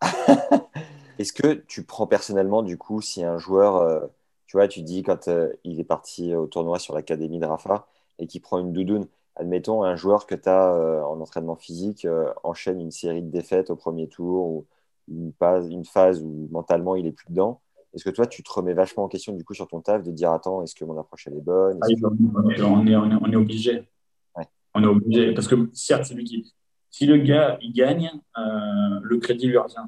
[1.18, 4.06] Est-ce que tu prends personnellement, du coup, si un joueur, euh,
[4.50, 7.86] tu vois, tu dis quand euh, il est parti au tournoi sur l'Académie de Rafa
[8.18, 12.04] et qui prend une doudoune, admettons un joueur que tu as euh, en entraînement physique
[12.42, 14.66] enchaîne une série de défaites au premier tour ou
[15.08, 17.60] une, phase, une phase où mentalement il est plus dedans.
[17.94, 20.10] Est-ce que toi, tu te remets vachement en question du coup sur ton taf de
[20.10, 21.78] dire attends, est-ce que mon approche elle est bonne?
[21.80, 22.04] Ah, que...
[22.04, 23.88] on, est, on, est, on, est, obligé.
[24.36, 24.46] Ouais.
[24.74, 26.52] On est obligé parce que certes, c'est lui qui,
[26.90, 29.86] si le gars, il gagne, euh, le crédit lui revient.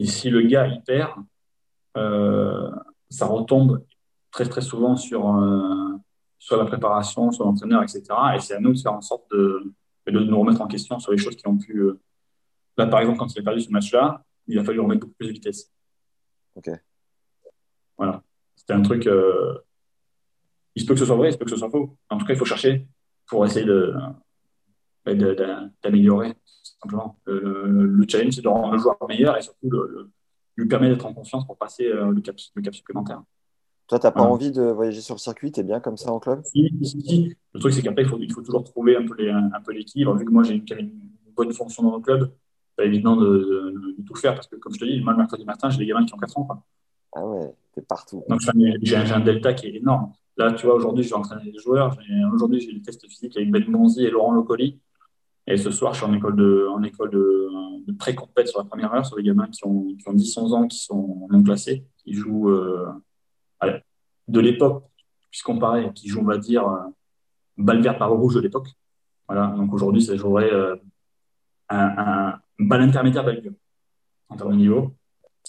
[0.00, 1.12] Et si le gars, il perd,
[1.96, 2.68] euh,
[3.10, 3.84] ça retombe
[4.30, 5.96] très, très souvent sur, euh,
[6.38, 8.02] sur la préparation, sur l'entraîneur, etc.
[8.34, 9.72] Et c'est à nous de faire en sorte de,
[10.06, 11.76] de nous remettre en question sur les choses qui ont pu.
[11.78, 12.00] Euh...
[12.76, 15.28] Là, par exemple, quand il a perdu ce match-là, il a fallu remettre beaucoup plus
[15.28, 15.70] de vitesse.
[16.54, 16.70] Ok.
[17.98, 18.22] Voilà.
[18.56, 19.06] C'était un truc.
[19.06, 19.58] Euh,
[20.74, 21.96] il se peut que ce soit vrai, il se peut que ce soit faux.
[22.08, 22.86] En tout cas, il faut chercher
[23.26, 23.94] pour essayer de
[25.82, 27.18] d'améliorer simplement.
[27.24, 30.10] Le, le challenge, c'est de rendre le joueur meilleur et surtout le, le,
[30.60, 33.22] lui permettre d'être en confiance pour passer euh, le, cap, le cap supplémentaire.
[33.88, 36.12] Toi, tu n'as pas envie de voyager sur le circuit Tu es bien comme ça
[36.12, 36.42] en club?
[36.44, 37.36] Si, si, si.
[37.52, 40.14] Le truc, c'est qu'après, il faut, il faut toujours trouver un peu l'équilibre.
[40.14, 40.92] Vu que moi, j'ai une, une,
[41.34, 42.30] bonne fonction dans le club,
[42.78, 45.18] c'est évident de, de, de, tout faire parce que, comme je te dis, moi, le
[45.18, 46.44] mercredi matin, j'ai des gamins qui ont 4 ans.
[46.44, 46.62] Quoi.
[47.14, 48.22] Ah ouais, t'es partout.
[48.28, 48.40] Donc,
[48.82, 50.12] j'ai un, un, delta qui est énorme.
[50.36, 51.96] Là, tu vois, aujourd'hui, je vais entraîner des joueurs.
[52.32, 54.78] Aujourd'hui, j'ai des tests physiques avec Ben Bonzi et Laurent Locoli.
[55.50, 58.94] Et ce soir, je suis en école de, en école de, pré-compète sur la première
[58.94, 62.14] heure, sur des gamins qui ont, qui ont 10-11 ans, qui sont non classés, qui
[62.14, 62.86] jouent euh,
[64.28, 64.84] de l'époque,
[65.28, 66.78] puisqu'on paraît, qui jouent, on va dire, euh,
[67.58, 68.68] balle verte par rouge de l'époque.
[69.28, 70.76] Voilà, donc aujourd'hui, ça jouerait euh,
[71.68, 73.56] un, un, balle intermédiaire balle bleue
[74.28, 74.94] en termes de niveau.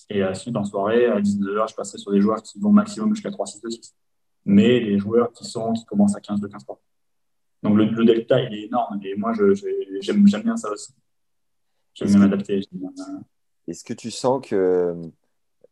[0.09, 3.29] Et ensuite, en soirée, à 19h, je passerai sur des joueurs qui vont maximum jusqu'à
[3.29, 3.93] 3-6-2-6.
[4.45, 6.77] Mais les joueurs qui, sont, qui commencent à 15-2-15-3.
[7.63, 8.99] Donc le, le, delta, il est énorme.
[9.03, 9.33] Et moi,
[10.01, 10.93] j'aime bien ça aussi.
[11.93, 12.61] J'aime bien m'adapter.
[13.67, 14.95] Est-ce que tu sens que,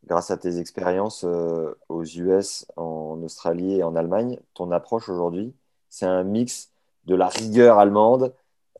[0.05, 5.53] grâce à tes expériences euh, aux US, en Australie et en Allemagne, ton approche aujourd'hui,
[5.89, 6.71] c'est un mix
[7.05, 8.33] de la rigueur allemande,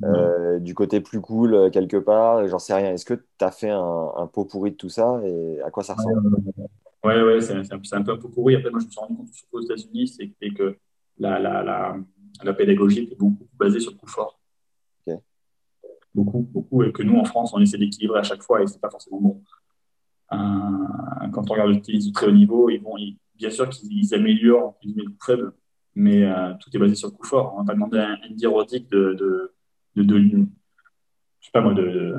[0.04, 2.93] euh, du côté plus cool euh, quelque part, j'en sais rien.
[2.93, 5.84] Est-ce que tu as fait un, un, pot pourri de tout ça et à quoi
[5.84, 6.38] ça ressemble?
[7.04, 8.56] Ouais, ouais, c'est un, un, peu un pot pourri.
[8.56, 10.78] Après, moi, je me suis rendu compte surtout aux États-Unis, c'est que
[11.17, 11.98] la, la, la,
[12.44, 14.39] la pédagogie était beaucoup basée sur le coup fort.
[15.06, 15.20] Okay.
[16.13, 18.82] Beaucoup, beaucoup, et que nous, en France, on essaie d'équilibrer à chaque fois et c'est
[18.82, 19.44] pas forcément bon.
[20.32, 23.68] Euh, quand on regarde le tennis du très haut niveau, ils vont, ils, bien sûr
[23.70, 25.54] qu'ils améliorent le coup faible,
[25.96, 27.54] mais euh, tout est basé sur le coup fort.
[27.56, 29.54] On va pas demander à Andy Roddick de, de,
[29.96, 30.48] de, de, de,
[31.40, 32.15] je sais pas moi, de,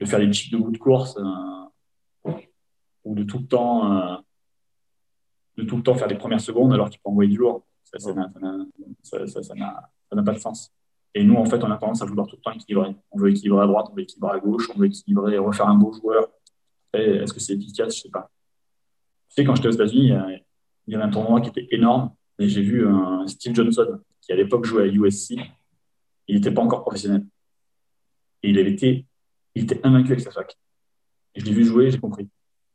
[0.00, 2.32] de faire des chips de bout de course euh,
[3.04, 4.22] ou de tout le temps,
[5.56, 7.64] de tout le temps faire les premières secondes alors qu'il peut envoyer du lourd.
[7.98, 8.30] Ça n'a
[9.02, 9.54] ça, ça, ça,
[10.22, 10.72] pas de sens.
[11.14, 12.94] Et nous, en fait, on a tendance à vouloir tout le temps équilibrer.
[13.10, 15.74] On veut équilibrer à droite, on veut équilibrer à gauche, on veut équilibrer, refaire un
[15.74, 16.28] beau joueur.
[16.92, 17.96] Est-ce que c'est efficace?
[17.96, 18.30] Je sais pas.
[19.28, 20.12] Tu sais, quand j'étais aux États-Unis,
[20.86, 24.32] il y avait un tournoi qui était énorme et j'ai vu un Steve Johnson qui
[24.32, 25.34] à l'époque jouait à USC.
[26.28, 27.26] Il n'était pas encore professionnel.
[28.42, 29.06] Et il avait été,
[29.54, 30.56] il était invaincu avec sa fac.
[31.34, 32.28] Et je l'ai vu jouer, j'ai compris.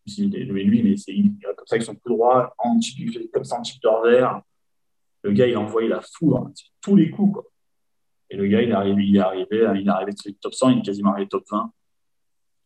[0.06, 2.80] Je me suis dit, mais lui, mais c'est comme ça avec son coup droit, en
[2.80, 4.42] chip, comme ça en chip de revers
[5.26, 6.52] le gars, il a envoyé la foudre
[6.82, 7.34] tous les coups.
[7.34, 7.46] Quoi.
[8.30, 10.78] Et le gars, il est arrivé, il est arrivé, il est arrivé top 100, il
[10.80, 11.72] est quasiment arrivé top 20.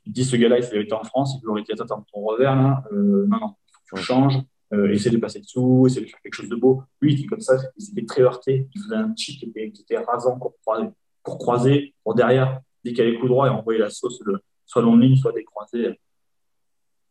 [0.05, 2.55] Il dit, ce gars-là, il s'est été en France, il aurait dit, attends, ton revers,
[2.55, 4.37] là, euh, non, non, il faut que tu changes,
[4.73, 6.83] euh, essaie de passer dessous, essaie de faire quelque chose de beau.
[6.99, 9.71] Lui, il dit comme ça, il était très heurté, il faisait un cheat qui était,
[9.71, 10.89] qui était rasant pour croiser,
[11.23, 14.21] pour croiser, pour derrière, dès qu'il avait coup droit, et envoyer la sauce,
[14.65, 15.97] soit long ligne, soit décroisé.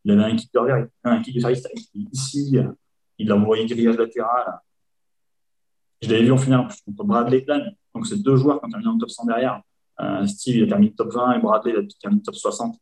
[0.05, 2.59] Il avait un kick de revers, un kick de service ici,
[3.17, 4.61] il l'a envoyé grillage latéral.
[6.03, 7.61] Je l'avais vu en finale contre Bradley Plan.
[7.95, 9.63] Donc, c'est deux joueurs qui ont terminé en top 100 derrière.
[10.01, 12.77] Euh, Steve, il a terminé top 20 et Bradley, il a terminé top 60.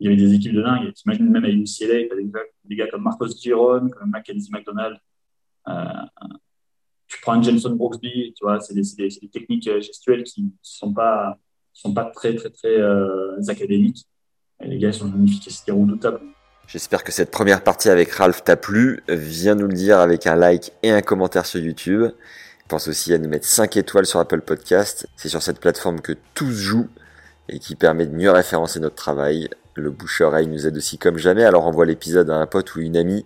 [0.00, 0.92] Il y avait des équipes de dingue.
[0.94, 4.96] T'imagines même à UCLA, as des gars, des gars, comme Marcos Giron, comme Mackenzie McDonald.
[5.68, 5.84] Euh,
[7.06, 11.38] tu prends un Jameson Brooksby, tu vois, c'est des, techniques gestuelles qui ne sont, pas,
[11.72, 14.06] sont pas très, très, très euh, académiques.
[14.62, 16.20] Et les gars, ils sont d'une efficacité redoutable.
[16.68, 19.02] J'espère que cette première partie avec Ralph t'a plu.
[19.08, 22.10] Viens nous le dire avec un like et un commentaire sur YouTube.
[22.68, 25.06] Pense aussi à nous mettre 5 étoiles sur Apple Podcast.
[25.16, 26.88] C'est sur cette plateforme que tout se joue
[27.48, 29.48] et qui permet de mieux référencer notre travail.
[29.76, 32.98] Le bouche-oreille nous aide aussi comme jamais, alors envoie l'épisode à un pote ou une
[32.98, 33.24] amie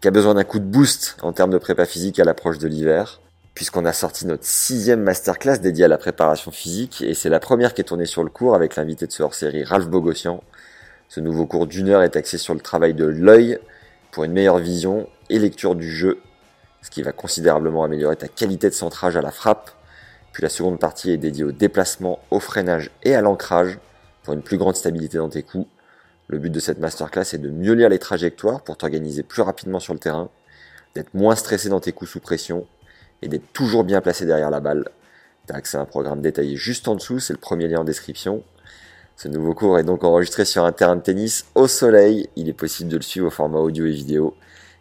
[0.00, 2.68] qui a besoin d'un coup de boost en termes de prépa physique à l'approche de
[2.68, 3.20] l'hiver.
[3.54, 7.74] Puisqu'on a sorti notre sixième masterclass dédiée à la préparation physique et c'est la première
[7.74, 10.40] qui est tournée sur le cours avec l'invité de ce hors-série Ralph Bogossian.
[11.08, 13.58] Ce nouveau cours d'une heure est axé sur le travail de l'œil
[14.10, 16.20] pour une meilleure vision et lecture du jeu,
[16.82, 19.70] ce qui va considérablement améliorer ta qualité de centrage à la frappe.
[20.32, 23.78] Puis la seconde partie est dédiée au déplacement, au freinage et à l'ancrage
[24.22, 25.68] pour une plus grande stabilité dans tes coups.
[26.28, 29.78] Le but de cette masterclass est de mieux lire les trajectoires pour t'organiser plus rapidement
[29.78, 30.28] sur le terrain,
[30.96, 32.66] d'être moins stressé dans tes coups sous pression
[33.22, 34.88] et d'être toujours bien placé derrière la balle.
[35.46, 37.84] Tu as accès à un programme détaillé juste en dessous, c'est le premier lien en
[37.84, 38.42] description.
[39.16, 42.28] Ce nouveau cours est donc enregistré sur un terrain de tennis au soleil.
[42.36, 44.36] Il est possible de le suivre au format audio et vidéo.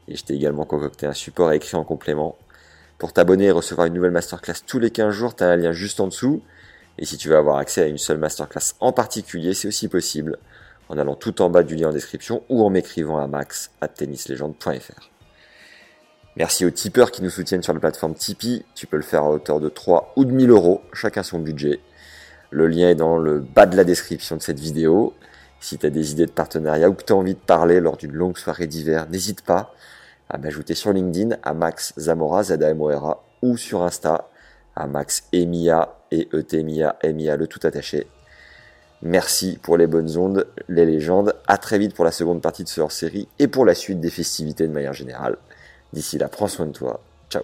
[0.10, 2.36] Et je t'ai également concocté un support écrit en complément.
[2.98, 5.72] Pour t'abonner et recevoir une nouvelle masterclass tous les 15 jours, tu as un lien
[5.72, 6.42] juste en dessous.
[6.98, 10.38] Et si tu veux avoir accès à une seule masterclass en particulier, c'est aussi possible
[10.90, 13.88] en allant tout en bas du lien en description ou en m'écrivant à max at
[13.88, 15.12] tennislegende.fr.
[16.36, 18.66] Merci aux tipeurs qui nous soutiennent sur la plateforme Tipeee.
[18.76, 21.80] Tu peux le faire à hauteur de 3 ou de 1000 euros, chacun son budget.
[22.52, 25.14] Le lien est dans le bas de la description de cette vidéo.
[25.60, 27.98] Si tu as des idées de partenariat ou que tu as envie de parler lors
[27.98, 29.74] d'une longue soirée d'hiver, n'hésite pas
[30.30, 34.30] à m'ajouter sur LinkedIn à Max Zamora, z a ou sur Insta
[34.76, 38.08] à Max Emia et Etemia, Emia le tout attaché.
[39.02, 41.36] Merci pour les bonnes ondes, les légendes.
[41.48, 44.10] À très vite pour la seconde partie de ce hors-série et pour la suite des
[44.10, 45.38] festivités de manière générale.
[45.94, 47.00] D'ici là, prends soin de toi.
[47.30, 47.44] Ciao.